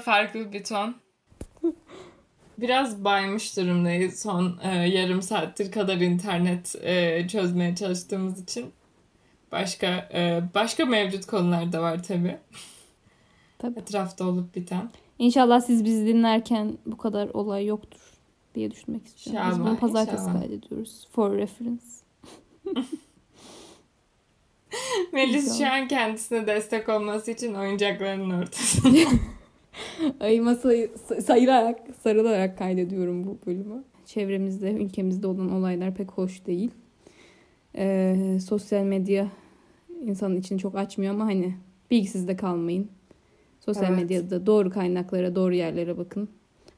[0.00, 0.94] farklı bir ton.
[2.58, 8.72] Biraz baymış durumdayız son e, yarım saattir kadar internet e, çözmeye çalıştığımız için.
[9.52, 12.38] Başka e, başka mevcut konular da var tabii.
[13.58, 13.78] Tabii.
[13.78, 14.90] Etrafta olup biten.
[15.18, 18.00] İnşallah siz bizi dinlerken bu kadar olay yoktur
[18.54, 19.48] diye düşünmek istiyorum.
[19.50, 20.40] Biz bunu İnşallah, pazartesi inşallah.
[20.40, 21.08] kaydediyoruz.
[21.12, 21.84] For reference.
[25.12, 28.98] Melis şu an kendisine destek olması için oyuncaklarının ortasında.
[30.20, 30.90] Ayıma sayı,
[31.26, 33.84] sayılarak, sarılarak kaydediyorum bu bölümü.
[34.06, 36.70] Çevremizde, ülkemizde olan olaylar pek hoş değil.
[37.76, 39.28] Ee, sosyal medya
[40.02, 41.54] insanın içini çok açmıyor ama hani
[41.90, 42.88] bilgisiz de kalmayın.
[43.60, 44.02] Sosyal Evet.
[44.02, 46.28] medyada doğru kaynaklara, doğru yerlere bakın.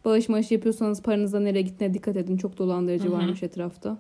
[0.05, 2.37] Bağış maaş yapıyorsanız paranıza nereye gittiğine dikkat edin.
[2.37, 3.13] Çok dolandırıcı Hı hı.
[3.13, 3.99] varmış etrafta.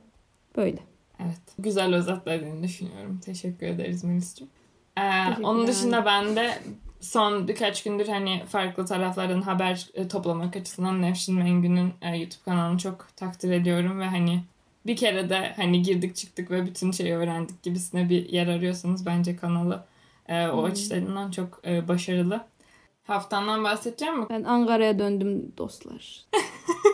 [0.56, 0.78] Böyle.
[1.20, 1.40] Evet.
[1.58, 3.20] Güzel özetlediğini düşünüyorum.
[3.24, 4.50] Teşekkür ederiz Melis'ciğim.
[4.98, 6.50] Ee, onun dışında ben de
[7.02, 12.78] son birkaç gündür hani farklı taraflardan haber e, toplamak açısından Nevşin Mengü'nün e, YouTube kanalını
[12.78, 14.44] çok takdir ediyorum ve hani
[14.86, 19.36] bir kere de hani girdik çıktık ve bütün şeyi öğrendik gibisine bir yer arıyorsanız bence
[19.36, 19.84] kanalı
[20.28, 20.66] e, o Hı.
[20.66, 22.44] açılarından çok e, başarılı.
[23.04, 24.26] Haftandan bahsedeceğim mi?
[24.30, 26.24] Ben Ankara'ya döndüm dostlar.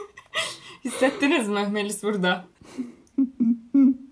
[0.84, 2.44] Hissettiniz mi Melis burada?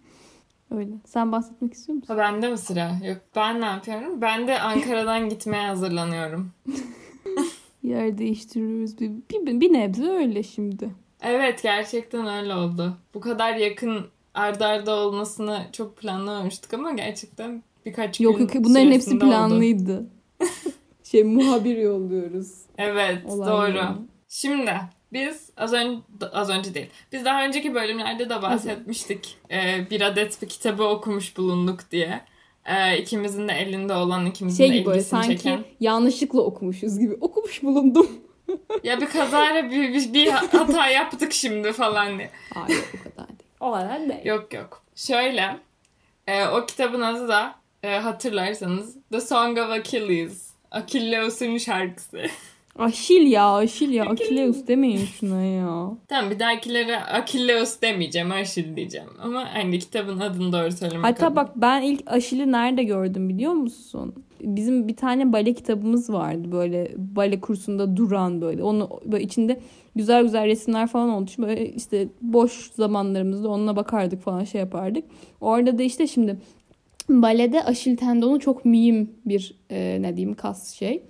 [0.77, 0.93] Öyle.
[1.07, 2.15] Sen bahsetmek istiyor musun?
[2.15, 2.91] Ha, bende mi sıra?
[3.05, 4.21] Yok ben ne yapıyorum?
[4.21, 6.51] Ben de Ankara'dan gitmeye hazırlanıyorum.
[7.83, 9.01] Yer değiştiriyoruz.
[9.01, 10.91] Bir, bir, bir nebze öyle şimdi.
[11.23, 12.97] Evet gerçekten öyle oldu.
[13.15, 18.91] Bu kadar yakın ardarda arda olmasını çok planlamamıştık ama gerçekten birkaç Yok gün yok bunların
[18.91, 20.07] hepsi planlıydı.
[21.05, 22.53] şey muhabir yolluyoruz.
[22.79, 23.75] Evet Olayları.
[23.75, 23.99] doğru.
[24.29, 24.73] Şimdi
[25.13, 26.01] biz az önce
[26.33, 26.91] az önce değil.
[27.13, 29.37] Biz daha önceki bölümlerde de bahsetmiştik.
[29.51, 32.21] Ee, bir adet bir kitabı okumuş bulunduk diye.
[32.67, 35.65] Ee, ikimizin de elinde olan, ikimizin Şey de gibi böyle ilgisini sanki çeken.
[35.81, 37.15] yanlışlıkla okumuşuz gibi.
[37.21, 38.09] Okumuş bulundum.
[38.85, 42.31] Ya bir kazayla bir, bir, bir hata yaptık şimdi falan diye.
[42.55, 43.51] Hayır o kadar değil.
[43.61, 44.25] O kadar değil.
[44.25, 44.83] Yok yok.
[44.97, 45.57] Şöyle.
[46.27, 50.51] e, o kitabın adı da e, hatırlarsanız The Song of Achilles.
[50.71, 52.23] Achilleus'un şarkısı.
[52.79, 54.05] Aşil ya Aşil ya.
[54.05, 55.91] Akileus demeyin şuna ya.
[56.09, 58.33] tamam bir dahakilere Achilleus demeyeceğim.
[58.33, 59.09] Achille diyeceğim.
[59.23, 61.37] Ama hani kitabın adını doğru söylemek Hatta adına.
[61.37, 64.15] bak ben ilk Aşil'i nerede gördüm biliyor musun?
[64.41, 68.63] Bizim bir tane bale kitabımız vardı böyle bale kursunda duran böyle.
[68.63, 69.61] Onu böyle içinde
[69.97, 71.39] güzel güzel resimler falan olmuş.
[71.39, 75.05] Böyle işte boş zamanlarımızda onunla bakardık falan şey yapardık.
[75.41, 76.37] Orada da işte şimdi
[77.09, 81.03] balede Aşil tendonu çok mühim bir e, ne diyeyim kas şey.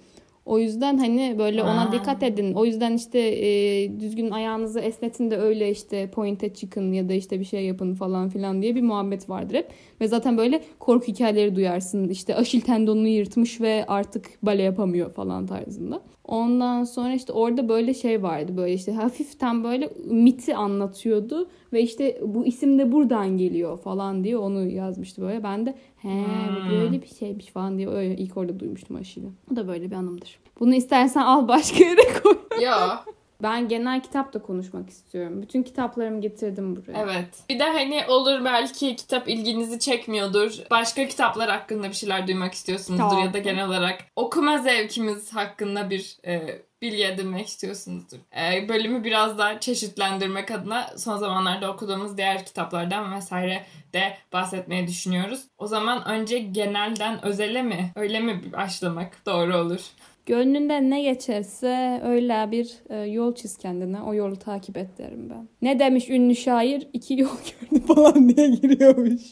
[0.46, 1.92] O yüzden hani böyle ona Ha.
[1.92, 2.54] dikkat edin.
[2.54, 7.40] O yüzden işte e, düzgün ayağınızı esnetin de öyle işte pointe çıkın ya da işte
[7.40, 9.68] bir şey yapın falan filan diye bir muhabbet vardır hep.
[10.00, 12.08] Ve zaten böyle korku hikayeleri duyarsın.
[12.08, 16.02] İşte Aşil tendonunu yırtmış ve artık bale yapamıyor falan tarzında.
[16.28, 18.56] Ondan sonra işte orada böyle şey vardı.
[18.56, 21.48] Böyle işte hafiften böyle miti anlatıyordu.
[21.72, 25.42] Ve işte bu isim de buradan geliyor falan diye onu yazmıştı böyle.
[25.42, 26.08] Ben de he
[26.54, 26.70] bu Hmm.
[26.70, 29.26] böyle bir şeymiş falan diye öyle ilk orada duymuştum Aşil'i.
[29.52, 30.38] O da böyle bir anımdır.
[30.60, 32.36] Bunu istersen al başka yere koy.
[32.64, 32.72] Yo.
[33.42, 35.42] Ben genel kitap da konuşmak istiyorum.
[35.42, 37.02] Bütün kitaplarımı getirdim buraya.
[37.02, 37.28] Evet.
[37.48, 40.58] Bir de hani olur belki kitap ilginizi çekmiyordur.
[40.70, 43.24] Başka kitaplar hakkında bir şeyler duymak istiyorsunuzdur Tamam.
[43.24, 48.18] ya da genel olarak okuma zevkimiz hakkında bir e, bilgi edinmek istiyorsunuzdur.
[48.36, 55.40] E, bölümü biraz daha çeşitlendirmek adına son zamanlarda okuduğumuz diğer kitaplardan vesaire de bahsetmeyi düşünüyoruz.
[55.58, 57.92] O zaman önce genelden özele mi?
[57.96, 59.80] Öyle mi başlamak doğru olur?
[60.26, 64.02] Gönlünden ne geçerse öyle bir e, yol çiz kendine.
[64.02, 65.48] O yolu takip et derim ben.
[65.62, 66.88] Ne demiş ünlü şair?
[66.92, 69.22] İki yol gördü falan diye giriyormuş.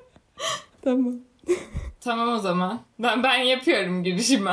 [0.82, 1.14] tamam.
[2.00, 2.80] Tamam o zaman.
[2.98, 4.50] Ben ben yapıyorum girişimi.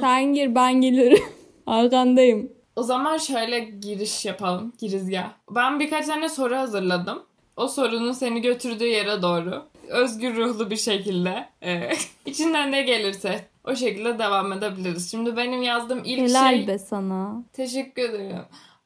[0.00, 1.24] Sen gir ben gelirim.
[1.66, 2.52] Arkandayım.
[2.76, 5.30] O zaman şöyle giriş yapalım, girizgah.
[5.50, 7.22] Ben birkaç tane soru hazırladım.
[7.56, 11.90] O sorunun seni götürdüğü yere doğru özgür ruhlu bir şekilde e,
[12.26, 15.10] içinden ne gelirse o şekilde devam edebiliriz.
[15.10, 16.66] Şimdi benim yazdığım ilk Helal şey...
[16.68, 17.42] be sana.
[17.52, 18.36] Teşekkür ederim.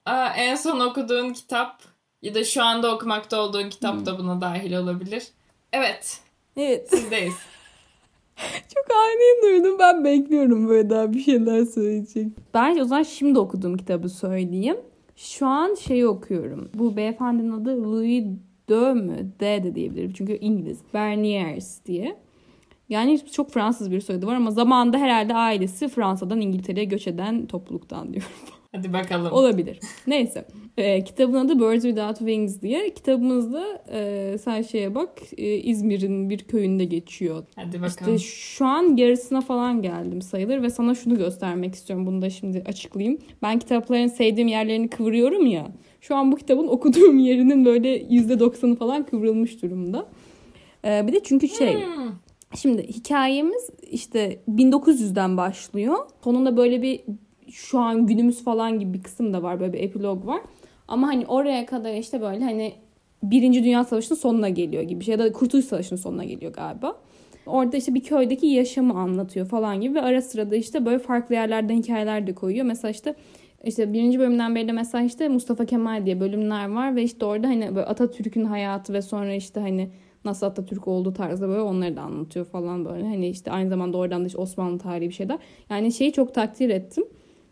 [0.06, 1.82] Aa, en son okuduğun kitap
[2.22, 5.28] ya da şu anda okumakta olduğun kitap da buna dahil olabilir.
[5.72, 6.20] Evet,
[6.56, 6.90] Evet.
[6.90, 7.34] sizdeyiz.
[8.74, 9.78] Çok ani duydum.
[9.78, 12.26] Ben bekliyorum böyle daha bir şeyler söyleyecek.
[12.54, 14.76] Ben o zaman şimdi okuduğum kitabı söyleyeyim.
[15.16, 16.70] Şu an şeyi okuyorum.
[16.74, 18.24] Bu beyefendinin adı Louis
[18.68, 19.32] De mü?
[19.40, 20.78] D de diyebilirim çünkü İngiliz.
[20.94, 22.16] Berniers diye.
[22.88, 28.14] Yani çok Fransız bir soyadı var ama zamanında herhalde ailesi Fransa'dan İngiltere'ye göç eden topluluktan
[28.14, 28.31] diyorum.
[28.76, 29.32] Hadi bakalım.
[29.32, 29.81] Olabilir.
[30.06, 30.44] Neyse.
[30.76, 32.94] E, kitabın adı Birds Without Wings diye.
[32.94, 37.44] Kitabımızda e, sen şeye bak e, İzmir'in bir köyünde geçiyor.
[37.56, 38.14] Hadi bakalım.
[38.14, 42.06] İşte şu an yarısına falan geldim sayılır ve sana şunu göstermek istiyorum.
[42.06, 43.19] Bunu da şimdi açıklayayım.
[43.42, 45.66] Ben kitapların sevdiğim yerlerini kıvırıyorum ya.
[46.00, 50.06] Şu an bu kitabın okuduğum yerinin böyle %90'ı falan kıvrılmış durumda.
[50.84, 51.75] E, bir de çünkü şey...
[51.75, 52.23] Hmm.
[52.56, 55.96] Şimdi hikayemiz işte 1900'den başlıyor.
[56.24, 57.00] Sonunda böyle bir
[57.50, 59.60] şu an günümüz falan gibi bir kısım da var.
[59.60, 60.40] Böyle bir epilog var.
[60.88, 62.72] Ama hani oraya kadar işte böyle hani
[63.22, 65.12] Birinci Dünya Savaşı'nın sonuna geliyor gibi bir şey.
[65.12, 66.96] Ya da Kurtuluş Savaşı'nın sonuna geliyor galiba.
[67.46, 71.34] Orada işte bir köydeki yaşamı anlatıyor falan gibi ve ara sıra da işte böyle farklı
[71.34, 72.66] yerlerden hikayeler de koyuyor.
[72.66, 73.14] Mesela işte
[73.64, 77.48] işte birinci bölümden beri de mesela işte Mustafa Kemal diye bölümler var ve işte orada
[77.48, 79.90] hani böyle Atatürk'ün hayatı ve sonra işte hani
[80.24, 83.04] nasıl Atatürk olduğu tarzda böyle onları da anlatıyor falan böyle.
[83.04, 85.38] Hani işte aynı zamanda oradan da işte Osmanlı tarihi bir şeyler.
[85.70, 87.04] Yani şeyi çok takdir ettim.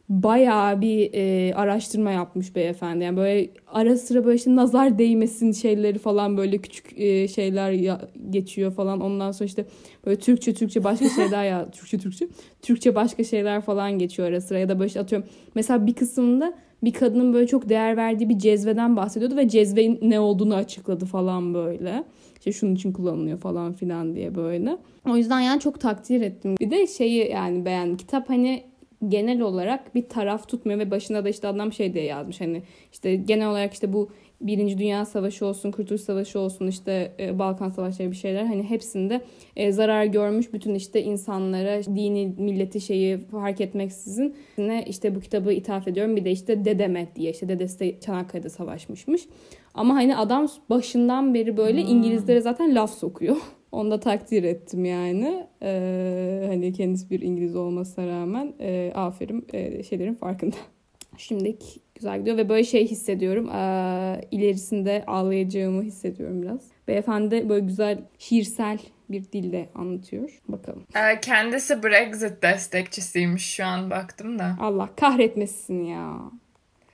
[0.09, 3.05] Bayağı bir e, araştırma yapmış beyefendi.
[3.05, 8.01] Yani böyle ara sıra böyle işte nazar değmesin şeyleri falan böyle küçük e, şeyler ya,
[8.31, 9.01] geçiyor falan.
[9.01, 9.67] Ondan sonra işte
[10.07, 12.29] böyle Türkçe Türkçe başka şeyler ya Türkçe Türkçe
[12.63, 16.55] Türkçe başka şeyler falan geçiyor ara sıra ya da böyle işte atıyorum mesela bir kısımda
[16.83, 21.55] bir kadının böyle çok değer verdiği bir cezveden bahsediyordu ve cezvenin ne olduğunu açıkladı falan
[21.55, 22.05] böyle
[22.43, 24.77] işte şunun için kullanılıyor falan filan diye böyle.
[25.09, 26.57] O yüzden yani çok takdir ettim.
[26.61, 27.97] Bir de şeyi yani beğendim.
[27.97, 28.63] Kitap hani
[29.09, 32.63] genel olarak bir taraf tutmuyor ve başında da işte adam şey diye yazmış hani
[32.93, 34.11] işte genel olarak işte bu
[34.41, 39.21] Birinci Dünya Savaşı olsun, Kurtuluş Savaşı olsun, işte e, Balkan Savaşları bir şeyler hani hepsinde
[39.57, 44.35] e, zarar görmüş bütün işte insanlara dini, milleti şeyi fark etmeksizin
[44.87, 46.17] işte bu kitabı ithaf ediyorum.
[46.17, 49.23] Bir de işte dedeme diye işte dedesi de Çanakkale'de savaşmışmış.
[49.75, 51.89] Ama hani adam başından beri böyle hmm.
[51.89, 53.37] İngilizlere zaten laf sokuyor.
[53.73, 55.47] Onu da takdir ettim yani.
[55.63, 60.57] Ee, hani kendisi bir İngiliz olmasına rağmen e, aferin e, şeylerin farkında.
[61.17, 63.49] Şimdilik güzel gidiyor ve böyle şey hissediyorum.
[63.51, 66.61] Ee, ilerisinde ağlayacağımı hissediyorum biraz.
[66.89, 68.79] Beyefendi böyle güzel şiirsel
[69.11, 70.41] bir dilde anlatıyor.
[70.49, 70.83] Bakalım.
[70.95, 74.57] Ee, kendisi Brexit destekçisiymiş şu an baktım da.
[74.61, 76.19] Allah kahretmesin ya.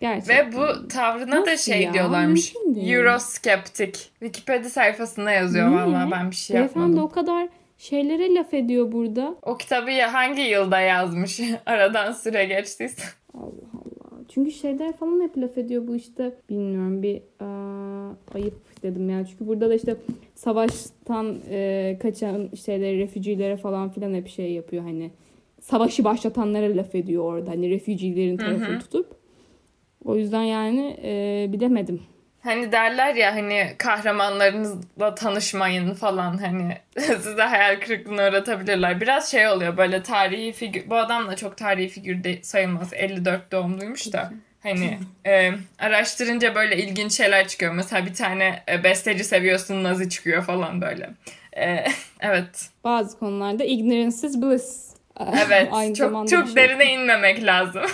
[0.01, 0.53] Gerçekten.
[0.53, 1.95] Ve bu tavrına Nasıl da şey ya?
[1.95, 2.55] diyorlarmış.
[2.77, 3.95] Euroskeptik.
[4.21, 7.05] Wikipedia sayfasında yazıyor valla ben bir şey Beyefendi yapmadım.
[7.05, 7.49] o kadar
[7.79, 9.35] şeylere laf ediyor burada.
[9.43, 11.41] O kitabı hangi yılda yazmış?
[11.67, 13.03] Aradan süre geçtiyse.
[13.35, 14.23] Allah Allah.
[14.35, 16.33] Çünkü şeyler falan hep laf ediyor bu işte.
[16.51, 19.27] Bilmiyorum bir aa, ayıp dedim ya.
[19.27, 19.97] Çünkü burada da işte
[20.35, 25.11] savaştan e, kaçan şeyleri, refüjilere falan filan hep şey yapıyor hani.
[25.61, 27.51] Savaşı başlatanlara laf ediyor orada.
[27.51, 29.19] Hani refüjilerin tarafını tutup.
[30.05, 32.03] O yüzden yani e, bilemedim.
[32.41, 39.01] Hani derler ya hani kahramanlarınızla tanışmayın falan hani size hayal kırıklığına uğratabilirler.
[39.01, 40.91] Biraz şey oluyor böyle tarihi figür.
[40.91, 42.93] Bu adam da çok tarihi figür de sayılmaz.
[42.93, 44.33] 54 doğumluymuş da.
[44.63, 47.73] Hani e, araştırınca böyle ilginç şeyler çıkıyor.
[47.73, 51.11] Mesela bir tane e, besteci seviyorsun nazi çıkıyor falan böyle.
[51.57, 51.85] E,
[52.21, 52.71] evet.
[52.85, 54.95] Bazı konularda ignorance is bliss.
[55.47, 55.69] Evet.
[55.73, 56.57] Aynı çok çok şey.
[56.57, 57.85] derine inmemek lazım.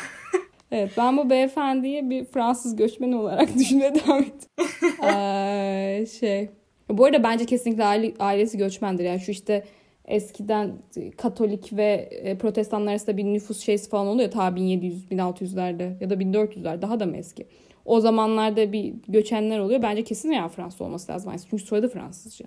[0.77, 4.49] Evet ben bu beyefendiyi bir Fransız göçmen olarak düşünmeye devam ettim.
[5.05, 6.51] ee, şey.
[6.89, 7.85] Bu arada bence kesinlikle
[8.19, 9.05] ailesi göçmendir.
[9.05, 9.65] Yani şu işte
[10.05, 10.73] eskiden
[11.17, 14.31] Katolik ve e, Protestanlar arasında bir nüfus şeysi falan oluyor.
[14.31, 17.47] Ta 1700, 1600'lerde ya da 1400'ler daha da mı eski?
[17.85, 19.83] O zamanlarda bir göçenler oluyor.
[19.83, 21.33] Bence kesin ya Fransız olması lazım.
[21.51, 22.47] Çünkü soyadı Fransızca.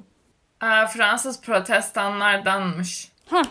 [0.61, 3.11] Aa, Fransız protestanlardanmış.
[3.25, 3.41] Ha,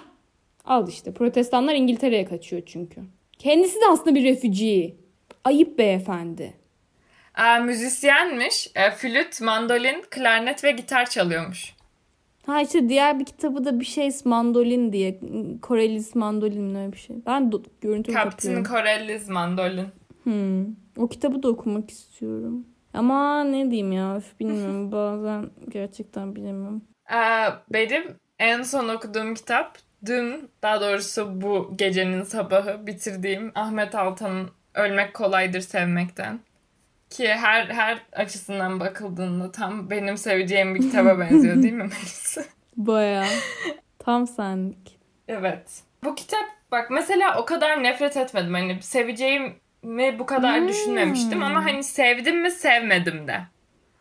[0.64, 1.12] al işte.
[1.14, 3.00] Protestanlar İngiltere'ye kaçıyor çünkü.
[3.38, 4.96] Kendisi de aslında bir refüji.
[5.44, 6.54] Ayıp beyefendi.
[7.34, 8.70] Aa, müzisyenmiş.
[8.74, 11.76] E, flüt, mandolin, klarnet ve gitar çalıyormuş.
[12.46, 15.20] Ha işte diğer bir kitabı da bir şey mandolin diye.
[15.62, 17.16] Koreliz mandolin öyle bir şey.
[17.26, 19.86] Ben do- görüntü Captain Corellis mandolin.
[20.22, 20.66] Hmm.
[20.96, 22.66] O kitabı da okumak istiyorum.
[22.94, 26.82] Ama ne diyeyim ya bilmiyorum bazen gerçekten bilemiyorum.
[27.08, 28.04] Aa, benim
[28.38, 35.60] en son okuduğum kitap dün daha doğrusu bu gecenin sabahı bitirdiğim Ahmet Altan'ın Ölmek Kolaydır
[35.60, 36.40] Sevmekten.
[37.10, 42.42] Ki her her açısından bakıldığında tam benim seveceğim bir kitaba benziyor değil mi Melisa?
[42.76, 43.24] Baya.
[43.98, 44.98] Tam senlik.
[45.28, 45.82] Evet.
[46.04, 48.54] Bu kitap bak mesela o kadar nefret etmedim.
[48.54, 50.68] Hani seveceğimi bu kadar hmm.
[50.68, 53.40] düşünmemiştim ama hani sevdim mi sevmedim de.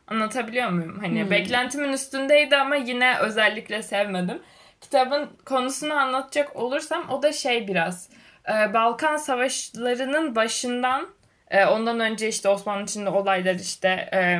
[0.08, 1.00] Anlatabiliyor muyum?
[1.02, 1.32] Hani hmm.
[1.32, 4.40] beklentimin üstündeydi ama yine özellikle sevmedim
[4.86, 8.10] kitabın konusunu anlatacak olursam o da şey biraz
[8.50, 11.08] e, Balkan Savaşları'nın başından
[11.52, 14.40] e, ondan önce işte Osmanlı içinde olaylar işte e,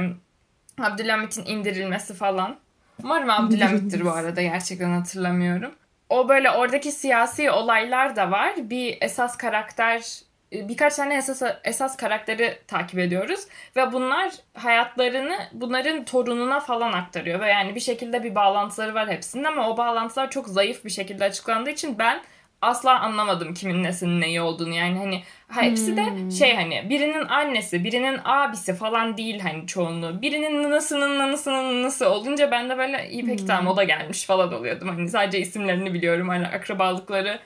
[0.84, 2.58] Abdülhamit'in indirilmesi falan.
[3.04, 5.72] Umarım Abdülhamit'tir bu arada gerçekten hatırlamıyorum.
[6.10, 8.54] o böyle oradaki siyasi olaylar da var.
[8.58, 10.22] Bir esas karakter
[10.70, 13.40] birkaç tane esas esas karakteri takip ediyoruz
[13.76, 19.44] ve bunlar hayatlarını bunların torununa falan aktarıyor ve yani bir şekilde bir bağlantıları var hepsinin
[19.44, 22.22] ama o bağlantılar çok zayıf bir şekilde açıklandığı için ben
[22.62, 24.74] asla anlamadım kimin nesinin neyi olduğunu.
[24.74, 26.32] Yani hani hepsi de hmm.
[26.32, 30.22] şey hani birinin annesi birinin abisi falan değil hani çoğunluğu.
[30.22, 34.54] Birinin nanasının nanasının nanası olunca ben de böyle iyi peki tamam o da gelmiş falan
[34.54, 34.90] oluyordum.
[34.90, 37.40] Hani sadece isimlerini biliyorum hani akrabalıkları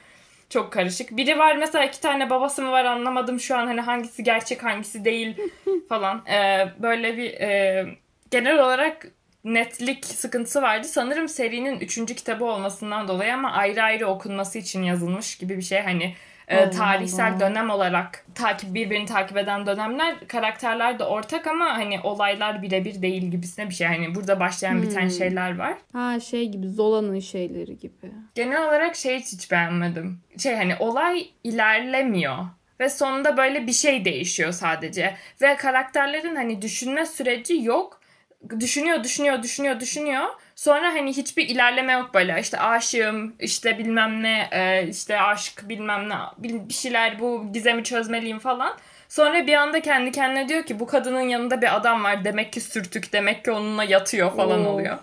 [0.49, 1.17] çok karışık.
[1.17, 5.05] Biri var mesela iki tane babası mı var anlamadım şu an hani hangisi gerçek hangisi
[5.05, 5.37] değil
[5.89, 6.25] falan.
[6.27, 7.85] Ee, böyle bir e,
[8.31, 9.07] genel olarak
[9.43, 10.87] netlik sıkıntısı vardı.
[10.87, 15.81] Sanırım serinin üçüncü kitabı olmasından dolayı ama ayrı ayrı okunması için yazılmış gibi bir şey.
[15.81, 16.15] Hani
[16.49, 22.61] e, tarihsel dönem olarak takip birbirini takip eden dönemler karakterler de ortak ama hani olaylar
[22.61, 23.87] birebir değil gibisine bir şey.
[23.87, 24.81] Hani burada başlayan hmm.
[24.81, 25.77] biten şeyler var.
[25.93, 28.11] Ha şey gibi Zola'nın şeyleri gibi.
[28.35, 30.19] Genel olarak şey hiç, hiç beğenmedim.
[30.37, 32.37] Şey hani olay ilerlemiyor
[32.79, 37.99] ve sonunda böyle bir şey değişiyor sadece ve karakterlerin hani düşünme süreci yok.
[38.59, 40.25] Düşünüyor, düşünüyor, düşünüyor, düşünüyor
[40.59, 46.09] Sonra hani hiçbir ilerleme yok böyle işte aşığım işte bilmem ne e, işte aşk bilmem
[46.09, 48.77] ne bir şeyler bu gizemi çözmeliyim falan.
[49.09, 52.61] Sonra bir anda kendi kendine diyor ki bu kadının yanında bir adam var demek ki
[52.61, 54.69] sürtük demek ki onunla yatıyor falan Oo.
[54.69, 54.97] oluyor.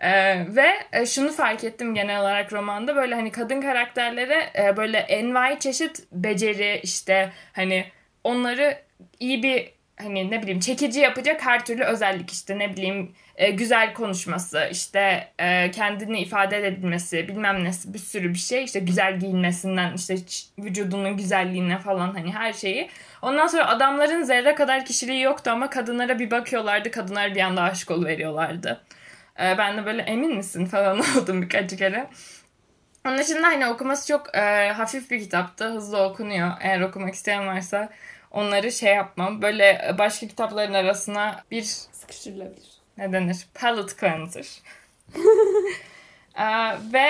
[0.00, 4.98] Ee, ve e, şunu fark ettim genel olarak romanda böyle hani kadın karakterlere e, böyle
[4.98, 7.84] envai çeşit beceri işte hani
[8.24, 8.78] onları
[9.20, 13.94] iyi bir hani ne bileyim çekici yapacak her türlü özellik işte ne bileyim e, güzel
[13.94, 19.94] konuşması işte e, kendini ifade edebilmesi bilmem nesi bir sürü bir şey işte güzel giyinmesinden
[19.94, 20.16] işte
[20.58, 22.88] vücudunun güzelliğine falan hani her şeyi.
[23.22, 27.90] Ondan sonra adamların zerre kadar kişiliği yoktu ama kadınlara bir bakıyorlardı kadınlar bir anda aşık
[27.90, 28.80] veriyorlardı.
[29.40, 32.06] E, ben de böyle emin misin falan oldum birkaç kere.
[33.06, 35.64] Onun dışında hani okuması çok e, hafif bir kitaptı.
[35.64, 36.50] Hızlı okunuyor.
[36.60, 37.88] Eğer okumak isteyen varsa
[38.30, 39.42] onları şey yapmam.
[39.42, 42.70] Böyle başka kitapların arasına bir sıkıştırılabilir.
[42.98, 43.46] Ne denir?
[43.54, 44.46] Palette cleanser.
[46.38, 46.44] ee,
[46.92, 47.08] ve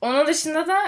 [0.00, 0.78] onun dışında da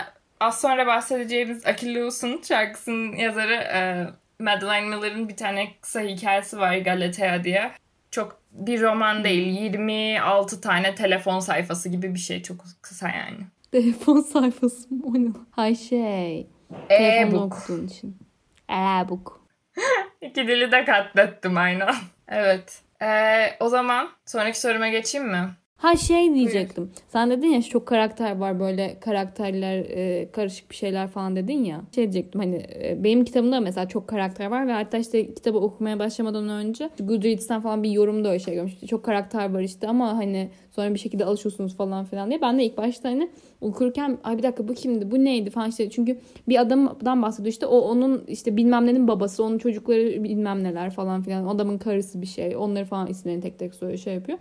[0.40, 4.06] az sonra bahsedeceğimiz Achilleus'un şarkısının yazarı e,
[4.42, 7.70] Madeline Miller'ın bir tane kısa hikayesi var Galatea diye.
[8.10, 9.46] Çok bir roman değil.
[9.46, 12.42] 26 tane telefon sayfası gibi bir şey.
[12.42, 13.38] Çok kısa yani.
[13.72, 15.02] Telefon sayfası mı?
[15.04, 15.28] O ne?
[15.50, 16.46] Hay şey.
[16.90, 17.70] E-book.
[17.86, 18.16] için.
[18.68, 19.37] E-book.
[20.20, 21.94] İki dili de katlettim aynen.
[22.28, 22.82] Evet.
[23.02, 25.48] Ee, o zaman sonraki soruma geçeyim mi?
[25.78, 26.84] Ha şey diyecektim.
[26.84, 26.96] Buyur.
[27.08, 31.80] Sen dedin ya çok karakter var böyle karakterler e, karışık bir şeyler falan dedin ya.
[31.94, 35.98] Şey diyecektim hani e, benim kitabımda mesela çok karakter var ve hatta işte kitabı okumaya
[35.98, 38.88] başlamadan önce Goodreads'ten falan bir yorumda öyle şey görmüştüm.
[38.88, 42.40] Çok karakter var işte ama hani sonra bir şekilde alışıyorsunuz falan filan diye.
[42.42, 43.30] Ben de ilk başta hani
[43.60, 46.18] okurken ay bir dakika bu kimdi bu neydi falan işte çünkü
[46.48, 51.22] bir adamdan bahsediyor işte o onun işte bilmem nenin babası onun çocukları bilmem neler falan
[51.22, 54.38] filan adamın karısı bir şey onları falan isimlerini tek tek söylüyor şey yapıyor.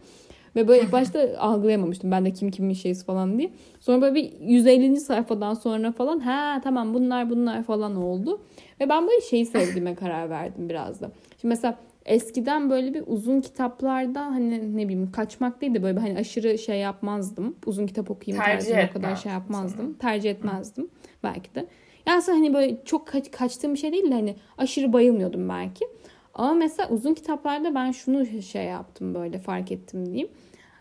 [0.57, 3.51] Ve böyle ilk başta algılayamamıştım ben de kim kimin şeysi falan diye.
[3.79, 4.99] Sonra böyle bir 150.
[4.99, 8.41] sayfadan sonra falan ha tamam bunlar bunlar falan oldu.
[8.79, 11.11] Ve ben böyle şeyi sevdiğime karar verdim biraz da.
[11.41, 16.17] Şimdi mesela eskiden böyle bir uzun kitaplarda hani ne bileyim kaçmak değil de böyle hani
[16.17, 17.55] aşırı şey yapmazdım.
[17.65, 19.85] Uzun kitap okuyayım tarzında o kadar şey yapmazdım.
[19.85, 20.11] Sana.
[20.11, 20.89] Tercih etmezdim
[21.23, 21.67] belki de.
[22.07, 25.85] Yani aslında hani böyle çok kaç, kaçtığım bir şey değil de hani aşırı bayılmıyordum belki.
[26.33, 30.29] Ama mesela uzun kitaplarda ben şunu şey yaptım böyle fark ettim diyeyim.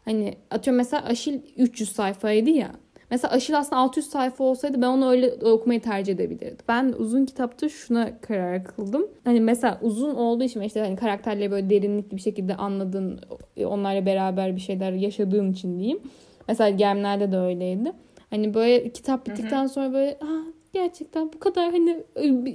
[0.06, 2.70] Hani atıyorum mesela Aşil 300 sayfaydı ya.
[3.10, 6.64] Mesela Aşil aslında 600 sayfa olsaydı ben onu öyle okumayı tercih edebilirdim.
[6.68, 9.06] Ben uzun kitapta şuna karar kıldım.
[9.24, 13.20] Hani mesela uzun olduğu için işte hani karakterleri böyle derinlikli bir şekilde anladığın,
[13.64, 16.00] onlarla beraber bir şeyler yaşadığın için diyeyim.
[16.48, 17.92] Mesela Gemler'de de öyleydi.
[18.30, 20.36] Hani böyle kitap bittikten sonra böyle ha
[20.72, 22.04] gerçekten bu kadar hani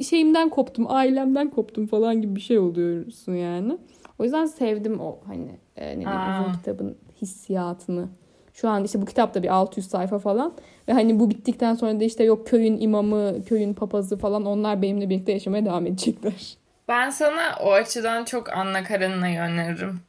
[0.04, 3.78] şeyimden koptum, ailemden koptum falan gibi bir şey oluyorsun yani.
[4.20, 8.08] O yüzden sevdim o hani e, ne diyeyim, uzun kitabın hissiyatını.
[8.54, 10.54] Şu an işte bu kitapta bir 600 sayfa falan.
[10.88, 15.10] Ve hani bu bittikten sonra da işte yok köyün imamı, köyün papazı falan onlar benimle
[15.10, 16.58] birlikte yaşamaya devam edecekler.
[16.88, 20.00] Ben sana o açıdan çok Anna Karenina öneririm.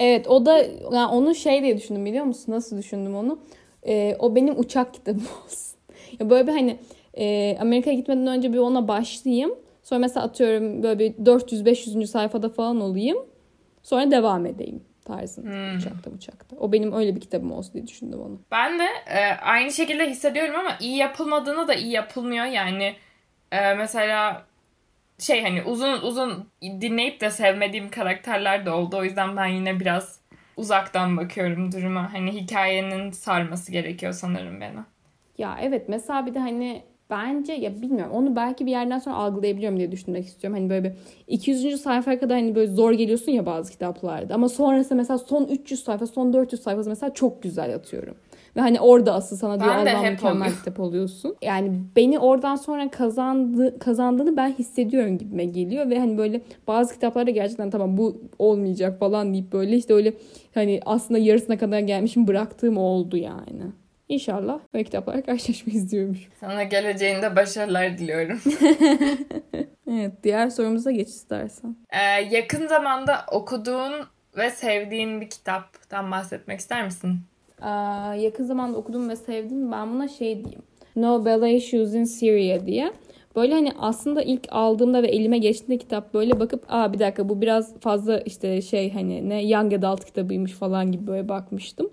[0.00, 0.58] Evet o da
[0.92, 2.52] yani onu şey diye düşündüm biliyor musun?
[2.52, 3.38] Nasıl düşündüm onu?
[3.86, 5.78] Ee, o benim uçak kitabım olsun.
[6.20, 6.78] ya böyle bir hani
[7.14, 9.54] e, Amerika'ya gitmeden önce bir ona başlayayım.
[9.82, 12.06] Sonra mesela atıyorum böyle bir 400-500.
[12.06, 13.18] sayfada falan olayım.
[13.82, 15.50] Sonra devam edeyim tarzında.
[15.50, 15.76] Hmm.
[15.76, 16.56] Uçakta uçakta.
[16.56, 18.40] O benim öyle bir kitabım olsun diye düşündüm onu.
[18.50, 22.44] Ben de e, aynı şekilde hissediyorum ama iyi yapılmadığını da iyi yapılmıyor.
[22.44, 22.96] Yani
[23.52, 24.46] e, mesela
[25.18, 28.96] şey hani uzun uzun dinleyip de sevmediğim karakterler de oldu.
[28.96, 30.20] O yüzden ben yine biraz
[30.56, 32.12] uzaktan bakıyorum duruma.
[32.12, 34.78] Hani hikayenin sarması gerekiyor sanırım beni.
[35.38, 39.78] Ya evet mesela bir de hani bence ya bilmiyorum onu belki bir yerden sonra algılayabiliyorum
[39.78, 40.58] diye düşünmek istiyorum.
[40.58, 40.92] Hani böyle bir
[41.26, 41.80] 200.
[41.80, 44.34] sayfaya kadar hani böyle zor geliyorsun ya bazı kitaplarda.
[44.34, 48.14] Ama sonrası mesela son 300 sayfa, son 400 sayfası mesela çok güzel atıyorum.
[48.56, 50.56] Ve hani orada asıl sana diyor Allah mükemmel oluyor.
[50.58, 51.36] kitap oluyorsun.
[51.42, 55.90] Yani beni oradan sonra kazandı, kazandığını ben hissediyorum gibime geliyor.
[55.90, 60.12] Ve hani böyle bazı kitaplarda gerçekten tamam bu olmayacak falan deyip böyle işte öyle
[60.54, 63.62] hani aslında yarısına kadar gelmişim bıraktığım oldu yani.
[64.08, 66.18] İnşallah böyle kitaplarla karşılaşmayız diyormuş.
[66.40, 68.40] Sana geleceğinde başarılar diliyorum.
[69.90, 71.76] evet diğer sorumuza geç istersen.
[71.90, 73.92] Ee, yakın zamanda okuduğun
[74.36, 77.20] ve sevdiğin bir kitaptan bahsetmek ister misin?
[77.62, 77.68] Ee,
[78.20, 79.72] yakın zamanda okudum ve sevdim.
[79.72, 80.62] Ben buna şey diyeyim.
[80.96, 82.92] No Ballet Shoes in Syria diye.
[83.36, 87.40] Böyle hani aslında ilk aldığımda ve elime geçtiğinde kitap böyle bakıp aa bir dakika bu
[87.40, 91.90] biraz fazla işte şey hani ne young adult kitabıymış falan gibi böyle bakmıştım.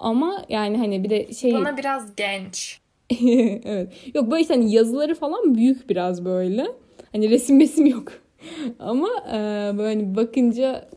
[0.00, 1.54] Ama yani hani bir de şey...
[1.54, 2.80] Bana biraz genç.
[3.64, 3.92] evet.
[4.14, 6.66] Yok böyle işte hani yazıları falan büyük biraz böyle.
[7.12, 8.12] Hani resim resim yok.
[8.78, 9.34] Ama e,
[9.78, 10.88] böyle hani bakınca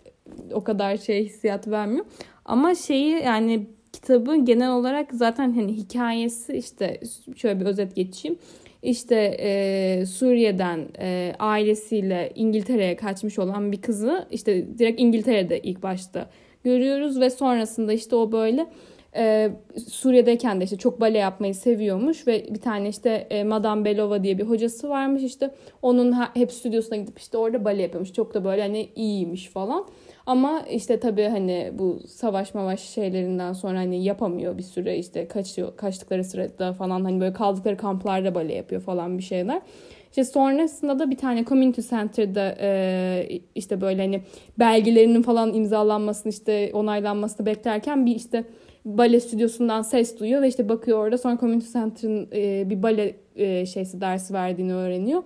[0.53, 2.05] o kadar şey hissiyat vermiyor.
[2.45, 6.99] Ama şeyi yani kitabı genel olarak zaten hani hikayesi işte
[7.35, 8.37] şöyle bir özet geçeyim.
[8.83, 16.29] İşte e, Suriye'den e, ailesiyle İngiltere'ye kaçmış olan bir kızı işte direkt İngiltere'de ilk başta
[16.63, 18.67] görüyoruz ve sonrasında işte o böyle
[19.15, 19.51] e,
[19.87, 24.37] Suriye'deyken de işte çok bale yapmayı seviyormuş ve bir tane işte e, Madame Belova diye
[24.37, 25.51] bir hocası varmış işte
[25.81, 28.13] onun hep stüdyosuna gidip işte orada bale yapıyormuş.
[28.13, 29.87] Çok da böyle hani iyiymiş falan.
[30.25, 35.77] Ama işte tabii hani bu savaş mavaş şeylerinden sonra hani yapamıyor bir süre işte kaçıyor
[35.77, 39.61] kaçtıkları sırada falan hani böyle kaldıkları kamplarda bale yapıyor falan bir şeyler.
[40.09, 44.21] İşte sonrasında da bir tane community center'da e, işte böyle hani
[44.59, 48.43] belgelerinin falan imzalanmasını işte onaylanmasını beklerken bir işte
[48.85, 53.65] bale stüdyosundan ses duyuyor ve işte bakıyor orada sonra community center'ın e, bir bale e,
[53.65, 55.23] şeysi dersi verdiğini öğreniyor.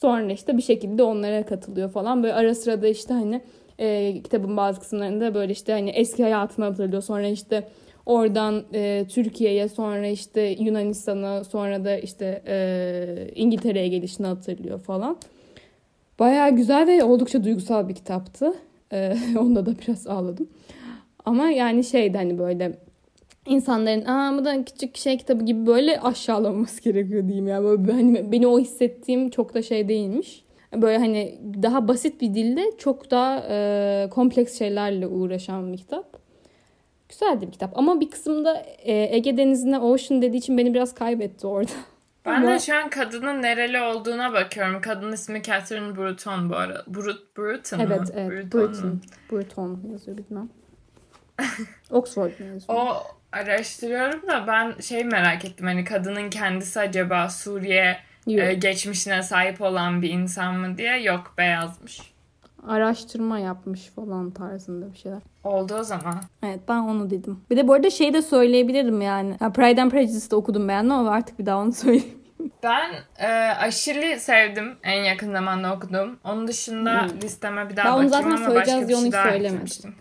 [0.00, 2.22] Sonra işte bir şekilde onlara katılıyor falan.
[2.22, 3.42] Böyle ara sıra da işte hani
[3.78, 7.02] e, kitabın bazı kısımlarında böyle işte hani eski hayatını hatırlıyor.
[7.02, 7.68] Sonra işte
[8.06, 15.16] oradan e, Türkiye'ye sonra işte Yunanistan'a sonra da işte e, İngiltere'ye gelişini hatırlıyor falan.
[16.18, 18.54] Baya güzel ve oldukça duygusal bir kitaptı.
[18.92, 20.48] E, onda da biraz ağladım.
[21.24, 22.78] Ama yani şeydi hani böyle
[23.50, 27.64] insanların aa bu da küçük şey kitabı gibi böyle aşağılanması gerekiyor diyeyim ya.
[27.64, 30.44] Böyle hani beni o hissettiğim çok da şey değilmiş.
[30.74, 36.20] Böyle hani daha basit bir dilde çok daha e, kompleks şeylerle uğraşan bir kitap.
[37.08, 41.46] Güzeldi bir kitap ama bir kısımda e, Ege Denizi'ne Ocean dediği için beni biraz kaybetti
[41.46, 41.70] orada.
[42.24, 44.80] Ben de şu an kadının nereli olduğuna bakıyorum.
[44.80, 46.84] Kadın ismi Catherine Bruton bu arada.
[46.86, 47.86] Brut, Bruton mu?
[47.88, 48.52] Evet, evet.
[48.52, 48.72] Bruton.
[48.72, 49.00] Bruton.
[49.32, 50.48] Bruton yazıyor bilmem.
[51.90, 52.78] Oxford yazıyor?
[52.78, 55.66] O araştırıyorum da ben şey merak ettim.
[55.66, 61.02] Hani kadının kendisi acaba Suriye e, geçmişine sahip olan bir insan mı diye.
[61.02, 62.00] Yok beyazmış.
[62.68, 65.20] Araştırma yapmış falan tarzında bir şeyler.
[65.44, 66.20] Oldu o zaman.
[66.42, 67.40] Evet ben onu dedim.
[67.50, 69.38] Bir de bu arada şey de söyleyebilirim yani.
[69.38, 72.20] Pride and Prejudice'de okudum beğendim ama artık bir daha onu söyleyeyim.
[72.62, 76.18] Ben e, aşırı sevdim en yakın zamanda okudum.
[76.24, 77.20] Onun dışında hmm.
[77.22, 79.94] listeme bir daha ben bakayım ama başka bir şey daha eklemiştim.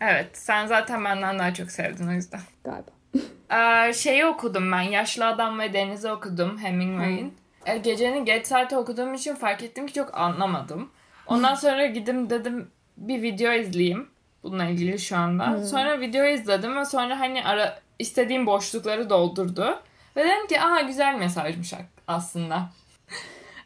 [0.00, 2.40] Evet sen zaten benden daha çok sevdin o yüzden.
[2.64, 2.90] Galiba.
[3.52, 4.80] Ee, şeyi okudum ben.
[4.80, 7.34] Yaşlı Adam ve Deniz'i okudum Hemingway'in.
[7.66, 10.90] Ee, gecenin geç saati okuduğum için fark ettim ki çok anlamadım.
[11.26, 14.08] Ondan sonra gidim dedim bir video izleyeyim.
[14.42, 15.46] Bununla ilgili şu anda.
[15.46, 15.64] Hmm.
[15.64, 19.82] Sonra video izledim ve sonra hani ara istediğim boşlukları doldurdu.
[20.16, 21.72] Ve dedim ki aha güzel mesajmış
[22.06, 22.68] aslında.